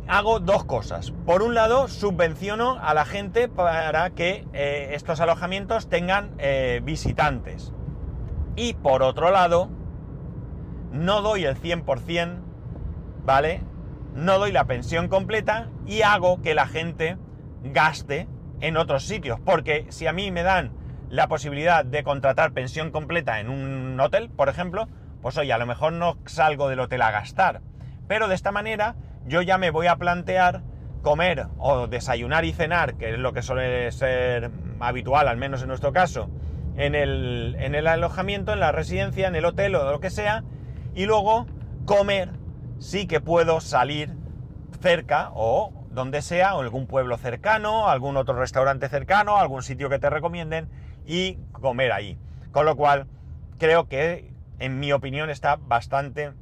hago 0.09 0.41
dos 0.41 0.65
cosas. 0.65 1.11
Por 1.25 1.41
un 1.41 1.55
lado, 1.55 1.89
subvenciono 1.89 2.79
a 2.83 2.93
la 2.93 3.07
gente 3.07 3.49
para 3.49 4.11
que 4.11 4.47
eh, 4.53 4.91
estos 4.93 5.21
alojamientos 5.21 5.89
tengan 5.89 6.33
eh, 6.37 6.83
visitantes. 6.85 7.73
Y 8.57 8.75
por 8.75 9.03
otro 9.03 9.31
lado, 9.31 9.71
no 10.93 11.23
doy 11.23 11.45
el 11.45 11.57
100%, 11.57 12.39
¿vale? 13.25 13.63
No 14.15 14.39
doy 14.39 14.53
la 14.53 14.65
pensión 14.65 15.09
completa 15.09 15.69
y 15.87 16.03
hago 16.03 16.43
que 16.43 16.55
la 16.55 16.67
gente 16.67 17.17
gaste 17.63 18.29
en 18.61 18.77
otros 18.77 19.05
sitios. 19.05 19.39
Porque 19.41 19.87
si 19.91 20.07
a 20.07 20.13
mí 20.13 20.31
me 20.31 20.43
dan 20.43 20.73
la 21.09 21.29
posibilidad 21.29 21.85
de 21.85 22.03
contratar 22.03 22.53
pensión 22.53 22.91
completa 22.91 23.41
en 23.41 23.49
un 23.49 23.99
hotel, 24.01 24.31
por 24.31 24.49
ejemplo, 24.49 24.89
pues 25.23 25.37
oye, 25.39 25.53
a 25.53 25.59
lo 25.59 25.67
mejor 25.67 25.93
no 25.93 26.19
salgo 26.27 26.69
del 26.69 26.81
hotel 26.81 27.03
a 27.03 27.11
gastar. 27.11 27.61
Pero 28.09 28.29
de 28.29 28.35
esta 28.35 28.53
manera 28.53 28.97
yo 29.27 29.43
ya 29.43 29.59
me 29.59 29.71
voy 29.71 29.87
a 29.87 29.97
plantear 29.97 30.63
comer 31.03 31.47
o 31.59 31.87
desayunar 31.87 32.45
y 32.45 32.53
cenar, 32.53 32.95
que 32.95 33.11
es 33.11 33.19
lo 33.19 33.33
que 33.33 33.43
suele 33.43 33.91
ser 33.93 34.51
habitual, 34.81 35.29
al 35.29 35.37
menos 35.37 35.63
en 35.63 35.69
nuestro 35.69 35.93
caso, 35.93 36.31
en 36.77 36.95
el, 36.95 37.57
en 37.59 37.75
el 37.75 37.87
alojamiento, 37.87 38.53
en 38.53 38.61
la 38.61 38.73
residencia, 38.73 39.29
en 39.29 39.35
el 39.35 39.45
hotel 39.45 39.75
o 39.75 39.91
lo 39.91 40.01
que 40.01 40.11
sea, 40.11 40.45
y 40.95 41.07
luego 41.07 41.47
comer, 41.85 42.31
sí 42.79 43.07
que 43.07 43.21
puedo 43.21 43.61
salir 43.61 44.15
cerca 44.81 45.31
o 45.35 45.73
donde 45.91 46.23
sea, 46.23 46.55
o 46.55 46.61
algún 46.61 46.87
pueblo 46.87 47.19
cercano, 47.19 47.89
algún 47.89 48.17
otro 48.17 48.35
restaurante 48.35 48.89
cercano, 48.89 49.37
algún 49.37 49.63
sitio 49.63 49.89
que 49.89 49.99
te 49.99 50.09
recomienden, 50.09 50.69
y 51.05 51.39
comer 51.53 51.93
ahí. 51.93 52.19
Con 52.53 52.65
lo 52.65 52.77
cual, 52.77 53.07
creo 53.59 53.89
que, 53.89 54.33
en 54.59 54.79
mi 54.79 54.93
opinión, 54.93 55.31
está 55.31 55.57
bastante, 55.57 56.33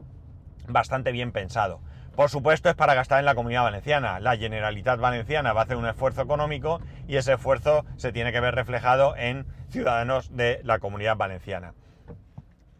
bastante 0.66 1.12
bien 1.12 1.32
pensado. 1.32 1.80
Por 2.14 2.30
supuesto, 2.30 2.68
es 2.68 2.74
para 2.74 2.94
gastar 2.94 3.20
en 3.20 3.24
la 3.24 3.34
comunidad 3.34 3.62
valenciana. 3.62 4.18
La 4.20 4.36
Generalitat 4.36 4.98
Valenciana 4.98 5.52
va 5.52 5.60
a 5.60 5.64
hacer 5.64 5.76
un 5.76 5.86
esfuerzo 5.86 6.20
económico 6.20 6.80
y 7.06 7.16
ese 7.16 7.34
esfuerzo 7.34 7.84
se 7.96 8.12
tiene 8.12 8.32
que 8.32 8.40
ver 8.40 8.54
reflejado 8.54 9.16
en 9.16 9.46
ciudadanos 9.70 10.34
de 10.36 10.60
la 10.64 10.80
comunidad 10.80 11.16
valenciana. 11.16 11.74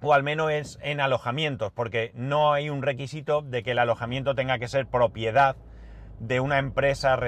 O 0.00 0.14
al 0.14 0.22
menos 0.22 0.50
es 0.52 0.78
en 0.82 1.00
alojamientos, 1.00 1.72
porque 1.72 2.12
no 2.14 2.52
hay 2.52 2.70
un 2.70 2.82
requisito 2.82 3.42
de 3.42 3.62
que 3.62 3.72
el 3.72 3.78
alojamiento 3.78 4.34
tenga 4.34 4.58
que 4.58 4.68
ser 4.68 4.86
propiedad 4.86 5.56
de 6.20 6.40
una 6.40 6.58
empresa 6.58 7.18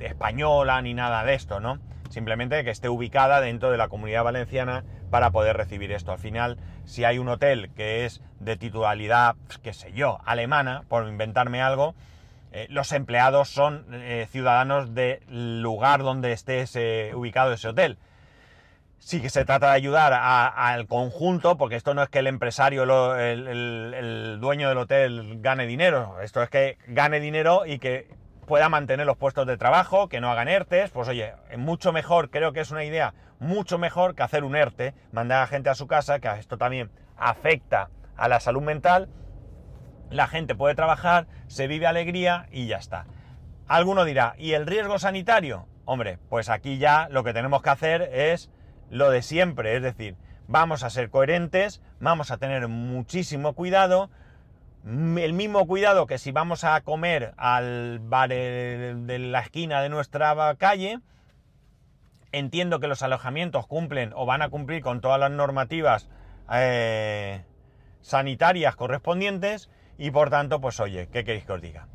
española 0.00 0.80
ni 0.82 0.94
nada 0.94 1.24
de 1.24 1.34
esto, 1.34 1.60
¿no? 1.60 1.78
simplemente 2.10 2.62
que 2.64 2.70
esté 2.70 2.88
ubicada 2.88 3.40
dentro 3.40 3.70
de 3.70 3.78
la 3.78 3.88
comunidad 3.88 4.24
valenciana 4.24 4.84
para 5.10 5.30
poder 5.30 5.56
recibir 5.56 5.92
esto. 5.92 6.12
Al 6.12 6.18
final, 6.18 6.58
si 6.84 7.04
hay 7.04 7.18
un 7.18 7.28
hotel 7.28 7.70
que 7.74 8.04
es 8.04 8.20
de 8.40 8.56
titularidad, 8.56 9.36
qué 9.62 9.72
sé 9.72 9.92
yo, 9.92 10.18
alemana, 10.26 10.82
por 10.88 11.08
inventarme 11.08 11.62
algo, 11.62 11.94
eh, 12.52 12.66
los 12.68 12.92
empleados 12.92 13.48
son 13.48 13.86
eh, 13.92 14.26
ciudadanos 14.30 14.92
del 14.94 15.62
lugar 15.62 16.02
donde 16.02 16.32
esté 16.32 17.14
ubicado 17.14 17.52
ese 17.52 17.68
hotel. 17.68 17.96
Sí 19.02 19.22
que 19.22 19.30
se 19.30 19.46
trata 19.46 19.68
de 19.70 19.72
ayudar 19.72 20.12
al 20.12 20.86
conjunto, 20.86 21.56
porque 21.56 21.74
esto 21.74 21.94
no 21.94 22.02
es 22.02 22.10
que 22.10 22.18
el 22.18 22.26
empresario, 22.26 22.84
el 23.16 24.38
dueño 24.40 24.68
del 24.68 24.78
hotel 24.78 25.40
gane 25.40 25.66
dinero, 25.66 26.20
esto 26.20 26.42
es 26.42 26.50
que 26.50 26.76
gane 26.86 27.18
dinero 27.18 27.64
y 27.64 27.78
que 27.78 28.08
pueda 28.46 28.68
mantener 28.68 29.06
los 29.06 29.16
puestos 29.16 29.46
de 29.46 29.56
trabajo, 29.56 30.08
que 30.08 30.20
no 30.20 30.30
hagan 30.30 30.48
ERTES, 30.48 30.90
pues 30.90 31.08
oye, 31.08 31.32
mucho 31.56 31.92
mejor, 31.92 32.30
creo 32.30 32.52
que 32.52 32.60
es 32.60 32.70
una 32.70 32.84
idea 32.84 33.14
mucho 33.38 33.78
mejor 33.78 34.14
que 34.14 34.22
hacer 34.22 34.44
un 34.44 34.54
ERTE, 34.54 34.94
mandar 35.12 35.42
a 35.42 35.46
gente 35.46 35.70
a 35.70 35.74
su 35.74 35.86
casa, 35.86 36.20
que 36.20 36.28
esto 36.38 36.58
también 36.58 36.90
afecta 37.16 37.88
a 38.16 38.28
la 38.28 38.38
salud 38.38 38.62
mental, 38.62 39.08
la 40.10 40.26
gente 40.26 40.54
puede 40.54 40.74
trabajar, 40.74 41.26
se 41.46 41.68
vive 41.68 41.86
alegría 41.86 42.48
y 42.50 42.66
ya 42.66 42.76
está. 42.76 43.06
Alguno 43.66 44.04
dirá, 44.04 44.34
¿y 44.36 44.52
el 44.52 44.66
riesgo 44.66 44.98
sanitario? 44.98 45.66
Hombre, 45.86 46.18
pues 46.28 46.50
aquí 46.50 46.76
ya 46.76 47.08
lo 47.10 47.24
que 47.24 47.32
tenemos 47.32 47.62
que 47.62 47.70
hacer 47.70 48.02
es 48.12 48.50
lo 48.90 49.10
de 49.10 49.22
siempre, 49.22 49.76
es 49.76 49.82
decir, 49.82 50.16
vamos 50.48 50.82
a 50.82 50.90
ser 50.90 51.10
coherentes, 51.10 51.80
vamos 52.00 52.30
a 52.30 52.38
tener 52.38 52.68
muchísimo 52.68 53.54
cuidado, 53.54 54.10
el 54.84 55.32
mismo 55.32 55.66
cuidado 55.66 56.06
que 56.06 56.18
si 56.18 56.32
vamos 56.32 56.64
a 56.64 56.80
comer 56.80 57.34
al 57.36 58.00
bar 58.00 58.30
de 58.30 59.18
la 59.18 59.40
esquina 59.40 59.82
de 59.82 59.88
nuestra 59.88 60.54
calle, 60.56 61.00
entiendo 62.32 62.80
que 62.80 62.88
los 62.88 63.02
alojamientos 63.02 63.66
cumplen 63.66 64.12
o 64.14 64.26
van 64.26 64.42
a 64.42 64.48
cumplir 64.48 64.82
con 64.82 65.00
todas 65.00 65.20
las 65.20 65.30
normativas 65.30 66.08
eh, 66.52 67.44
sanitarias 68.00 68.76
correspondientes 68.76 69.70
y 69.98 70.10
por 70.10 70.30
tanto, 70.30 70.60
pues 70.60 70.80
oye, 70.80 71.08
¿qué 71.12 71.24
queréis 71.24 71.44
que 71.44 71.52
os 71.52 71.60
diga? 71.60 71.86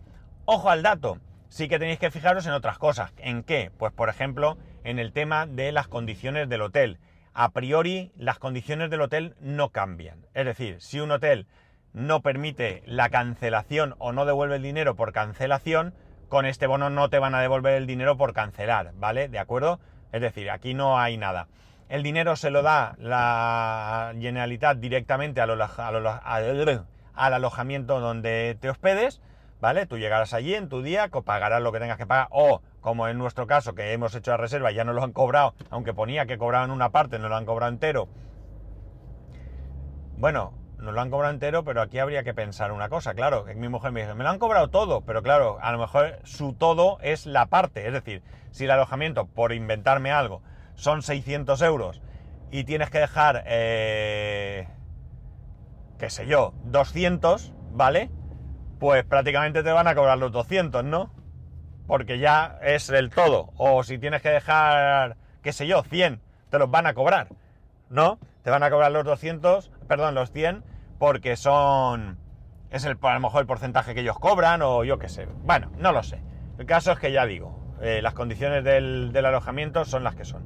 Ojo 0.45 0.69
al 0.69 0.84
dato, 0.84 1.19
sí 1.49 1.67
que 1.67 1.79
tenéis 1.79 1.99
que 1.99 2.12
fijaros 2.12 2.45
en 2.45 2.53
otras 2.53 2.77
cosas. 2.77 3.13
¿En 3.17 3.43
qué? 3.43 3.71
Pues 3.77 3.91
por 3.93 4.10
ejemplo, 4.10 4.58
en 4.84 4.99
el 4.99 5.13
tema 5.13 5.45
de 5.45 5.71
las 5.71 5.88
condiciones 5.88 6.49
del 6.49 6.62
hotel. 6.62 6.99
A 7.34 7.49
priori, 7.49 8.12
las 8.15 8.39
condiciones 8.39 8.89
del 8.89 9.01
hotel 9.01 9.36
no 9.39 9.69
cambian. 9.69 10.25
Es 10.34 10.45
decir, 10.45 10.77
si 10.79 10.99
un 10.99 11.12
hotel 11.12 11.47
no 11.93 12.21
permite 12.21 12.84
la 12.86 13.10
cancelación 13.10 13.95
o 13.99 14.12
no 14.12 14.25
devuelve 14.25 14.58
el 14.58 14.63
dinero 14.63 14.95
por 14.95 15.13
cancelación, 15.13 15.93
con 16.29 16.45
este 16.45 16.67
bono 16.67 16.89
no 16.89 17.10
te 17.10 17.19
van 17.19 17.36
a 17.36 17.41
devolver 17.41 17.75
el 17.75 17.88
dinero 17.88 18.17
por 18.17 18.34
cancelar, 18.34 18.93
¿vale? 18.95 19.29
¿De 19.29 19.39
acuerdo? 19.39 19.79
Es 20.12 20.21
decir, 20.21 20.49
aquí 20.49 20.73
no 20.73 20.99
hay 20.99 21.17
nada. 21.17 21.47
El 21.88 22.03
dinero 22.03 22.36
se 22.36 22.49
lo 22.49 22.63
da 22.63 22.95
la 22.99 24.13
Generalitat 24.19 24.77
directamente 24.77 25.39
al, 25.39 25.51
alojamiento 27.13 27.99
donde 27.99 28.58
te 28.60 28.69
hospedes, 28.69 29.21
¿vale? 29.59 29.85
Tú 29.85 29.97
llegarás 29.97 30.33
allí 30.33 30.55
en 30.55 30.69
tu 30.69 30.81
día, 30.81 31.09
pagarás 31.09 31.61
lo 31.61 31.71
que 31.71 31.79
tengas 31.79 31.97
que 31.97 32.05
pagar, 32.05 32.27
o 32.31 32.61
como 32.81 33.07
en 33.07 33.17
nuestro 33.17 33.47
caso, 33.47 33.73
que 33.73 33.93
hemos 33.93 34.13
hecho 34.15 34.31
la 34.31 34.37
reserva 34.37 34.71
ya 34.71 34.83
no 34.83 34.93
lo 34.93 35.03
han 35.03 35.11
cobrado, 35.11 35.55
aunque 35.69 35.93
ponía 35.93 36.25
que 36.25 36.37
cobraban 36.37 36.71
una 36.71 36.89
parte, 36.89 37.19
no 37.19 37.29
lo 37.29 37.35
han 37.35 37.45
cobrado 37.45 37.71
entero. 37.71 38.07
Bueno, 40.17 40.53
nos 40.77 40.93
lo 40.93 41.01
han 41.01 41.09
cobrado 41.09 41.33
entero, 41.33 41.63
pero 41.63 41.81
aquí 41.81 41.99
habría 41.99 42.23
que 42.23 42.33
pensar 42.33 42.71
una 42.71 42.89
cosa, 42.89 43.13
claro, 43.13 43.45
mi 43.55 43.69
mujer 43.69 43.91
me 43.91 44.01
dice, 44.01 44.13
me 44.13 44.23
lo 44.23 44.29
han 44.29 44.39
cobrado 44.39 44.69
todo, 44.69 45.01
pero 45.01 45.23
claro, 45.23 45.57
a 45.61 45.71
lo 45.71 45.79
mejor 45.79 46.19
su 46.23 46.53
todo 46.53 46.99
es 47.01 47.25
la 47.25 47.47
parte, 47.47 47.87
es 47.87 47.93
decir, 47.93 48.23
si 48.51 48.65
el 48.65 48.71
alojamiento, 48.71 49.25
por 49.25 49.51
inventarme 49.51 50.11
algo, 50.11 50.41
son 50.75 51.01
600 51.01 51.61
euros 51.63 52.01
y 52.51 52.63
tienes 52.65 52.89
que 52.89 52.99
dejar, 52.99 53.43
eh, 53.47 54.67
qué 55.97 56.09
sé 56.09 56.27
yo, 56.27 56.53
200, 56.65 57.53
¿vale? 57.71 58.11
Pues 58.79 59.03
prácticamente 59.05 59.63
te 59.63 59.71
van 59.71 59.88
a 59.88 59.95
cobrar 59.95 60.17
los 60.17 60.31
200, 60.31 60.83
¿no? 60.83 61.09
Porque 61.88 62.19
ya 62.19 62.59
es 62.61 62.89
el 62.89 63.09
todo. 63.09 63.51
O 63.57 63.83
si 63.83 63.97
tienes 63.97 64.21
que 64.21 64.29
dejar, 64.29 65.17
qué 65.41 65.53
sé 65.53 65.67
yo, 65.67 65.83
100, 65.83 66.21
te 66.49 66.59
los 66.59 66.69
van 66.69 66.88
a 66.88 66.93
cobrar, 66.93 67.29
¿no? 67.89 68.19
Te 68.43 68.49
van 68.49 68.63
a 68.63 68.69
cobrar 68.69 68.91
los 68.91 69.05
200, 69.05 69.71
perdón, 69.88 70.15
los 70.15 70.31
100, 70.31 70.63
porque 70.99 71.35
son... 71.35 72.17
Es 72.69 72.83
el, 72.83 72.97
a 73.01 73.13
lo 73.13 73.19
mejor 73.19 73.41
el 73.41 73.47
porcentaje 73.47 73.93
que 73.93 74.01
ellos 74.01 74.19
cobran 74.19 74.61
o 74.61 74.83
yo 74.83 74.99
qué 74.99 75.07
sé. 75.07 75.27
Bueno, 75.43 75.71
no 75.77 75.91
lo 75.91 76.03
sé. 76.03 76.21
El 76.57 76.65
caso 76.65 76.91
es 76.91 76.99
que 76.99 77.11
ya 77.11 77.25
digo, 77.25 77.65
eh, 77.81 78.01
las 78.01 78.13
condiciones 78.13 78.63
del, 78.63 79.13
alojamiento 79.25 79.85
son 79.85 80.03
las 80.03 80.15
que 80.15 80.25
son. 80.25 80.43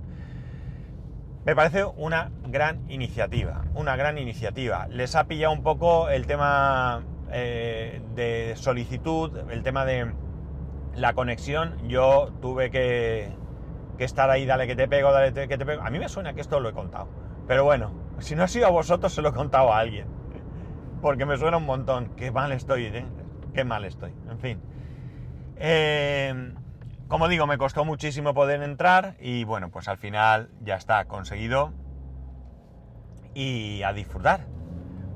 Me 1.46 1.56
parece 1.56 1.86
una 1.86 2.32
gran 2.48 2.90
iniciativa, 2.90 3.64
una 3.74 3.96
gran 3.96 4.18
iniciativa. 4.18 4.88
Les 4.90 5.16
ha 5.16 5.26
pillado 5.26 5.54
un 5.54 5.64
poco 5.64 6.10
el 6.10 6.28
tema 6.28 7.04
eh, 7.32 8.02
de 8.16 8.54
solicitud, 8.56 9.32
el 9.50 9.64
tema 9.64 9.86
de 9.86 10.14
la 10.96 11.14
conexión. 11.14 11.76
Yo 11.88 12.32
tuve 12.42 12.70
que, 12.72 13.32
que, 13.98 14.04
estar 14.04 14.30
ahí, 14.30 14.46
dale 14.46 14.68
que 14.68 14.76
te 14.76 14.88
pego, 14.88 15.12
dale 15.12 15.34
que 15.34 15.58
te 15.58 15.66
pego. 15.66 15.82
A 15.82 15.90
mí 15.90 16.00
me 16.00 16.10
suena 16.10 16.34
que 16.34 16.42
esto 16.42 16.60
lo 16.60 16.70
he 16.70 16.74
contado. 16.74 17.08
Pero 17.48 17.64
bueno, 17.64 17.92
si 18.20 18.36
no 18.36 18.44
ha 18.44 18.48
sido 18.48 18.68
a 18.68 18.72
vosotros, 18.72 19.14
se 19.14 19.22
lo 19.22 19.30
he 19.30 19.34
contado 19.34 19.74
a 19.74 19.80
alguien. 19.80 20.08
Porque 21.02 21.26
me 21.26 21.38
suena 21.38 21.58
un 21.58 21.66
montón. 21.66 22.16
Qué 22.16 22.32
mal 22.32 22.52
estoy, 22.52 22.86
¿eh? 22.86 23.06
Qué 23.54 23.64
mal 23.64 23.86
estoy. 23.86 24.14
En 24.30 24.40
fin. 24.40 24.62
Eh, 25.56 26.54
como 27.10 27.28
digo, 27.28 27.48
me 27.48 27.58
costó 27.58 27.86
muchísimo 27.86 28.36
poder 28.36 28.62
entrar 28.62 29.16
y 29.20 29.44
bueno, 29.44 29.72
pues 29.72 29.88
al 29.88 29.98
final 29.98 30.52
ya 30.62 30.76
está 30.76 31.06
conseguido 31.06 31.74
y 33.34 33.82
a 33.82 33.94
disfrutar. 33.94 34.46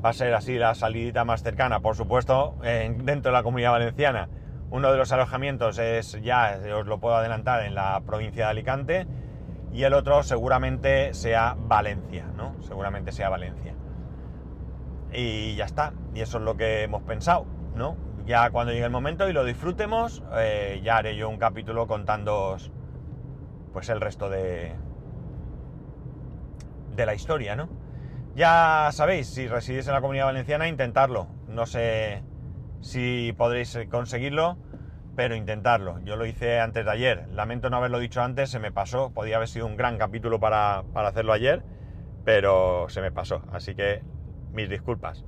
Va 0.03 0.09
a 0.09 0.13
ser 0.13 0.33
así 0.33 0.57
la 0.57 0.75
salidita 0.75 1.23
más 1.23 1.43
cercana, 1.43 1.79
por 1.79 1.95
supuesto, 1.95 2.55
dentro 2.61 3.31
de 3.31 3.37
la 3.37 3.43
comunidad 3.43 3.71
valenciana. 3.71 4.27
Uno 4.69 4.91
de 4.91 4.97
los 4.97 5.11
alojamientos 5.11 5.77
es 5.77 6.19
ya, 6.21 6.59
os 6.77 6.87
lo 6.87 6.99
puedo 6.99 7.15
adelantar, 7.15 7.63
en 7.63 7.75
la 7.75 8.01
provincia 8.05 8.45
de 8.45 8.51
Alicante 8.51 9.07
y 9.71 9.83
el 9.83 9.93
otro 9.93 10.23
seguramente 10.23 11.13
sea 11.13 11.55
Valencia, 11.57 12.25
¿no? 12.35 12.55
Seguramente 12.61 13.11
sea 13.11 13.29
Valencia. 13.29 13.75
Y 15.13 15.55
ya 15.55 15.65
está, 15.65 15.93
y 16.13 16.21
eso 16.21 16.37
es 16.39 16.43
lo 16.43 16.57
que 16.57 16.83
hemos 16.83 17.03
pensado, 17.03 17.45
¿no? 17.75 17.95
ya 18.25 18.49
cuando 18.51 18.71
llegue 18.71 18.85
el 18.85 18.91
momento 18.91 19.29
y 19.29 19.33
lo 19.33 19.43
disfrutemos, 19.43 20.23
eh, 20.35 20.81
ya 20.83 20.97
haré 20.97 21.15
yo 21.15 21.29
un 21.29 21.37
capítulo 21.37 21.87
contándoos 21.87 22.71
pues 23.73 23.89
el 23.89 23.99
resto 23.99 24.29
de, 24.29 24.73
de 26.95 27.05
la 27.05 27.15
historia, 27.15 27.55
¿no? 27.55 27.69
Ya 28.35 28.89
sabéis, 28.91 29.27
si 29.27 29.47
residís 29.47 29.87
en 29.87 29.93
la 29.93 30.01
comunidad 30.01 30.25
valenciana, 30.25 30.67
intentarlo. 30.67 31.27
No 31.47 31.67
sé 31.67 32.23
si 32.81 33.31
podréis 33.37 33.77
conseguirlo, 33.91 34.57
pero 35.15 35.35
intentarlo. 35.35 35.99
Yo 36.03 36.15
lo 36.15 36.25
hice 36.25 36.59
antes 36.59 36.83
de 36.83 36.91
ayer. 36.91 37.27
Lamento 37.29 37.69
no 37.69 37.77
haberlo 37.77 37.99
dicho 37.99 38.21
antes, 38.21 38.49
se 38.49 38.59
me 38.59 38.71
pasó. 38.71 39.11
Podía 39.11 39.35
haber 39.35 39.49
sido 39.49 39.67
un 39.67 39.77
gran 39.77 39.99
capítulo 39.99 40.39
para, 40.39 40.83
para 40.93 41.09
hacerlo 41.09 41.31
ayer, 41.31 41.63
pero 42.25 42.87
se 42.89 43.01
me 43.01 43.11
pasó. 43.11 43.43
Así 43.51 43.75
que 43.75 44.01
mis 44.51 44.67
disculpas. 44.67 45.23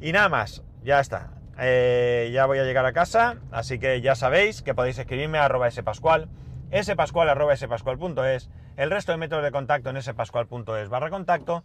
Y 0.00 0.12
nada 0.12 0.28
más, 0.28 0.62
ya 0.82 1.00
está. 1.00 1.30
Eh, 1.58 2.30
ya 2.34 2.44
voy 2.44 2.58
a 2.58 2.64
llegar 2.64 2.84
a 2.84 2.92
casa, 2.92 3.36
así 3.50 3.78
que 3.78 4.02
ya 4.02 4.14
sabéis 4.14 4.60
que 4.60 4.74
podéis 4.74 4.98
escribirme 4.98 5.38
a 5.38 5.46
arroba 5.46 5.70
spascual, 5.70 6.28
spascual 6.82 7.30
arroba 7.30 7.56
spascual.es, 7.56 8.50
el 8.76 8.90
resto 8.90 9.12
de 9.12 9.18
métodos 9.18 9.42
de 9.42 9.52
contacto 9.52 9.88
en 9.88 10.02
spascual.es 10.02 10.88
barra 10.90 11.08
contacto. 11.08 11.64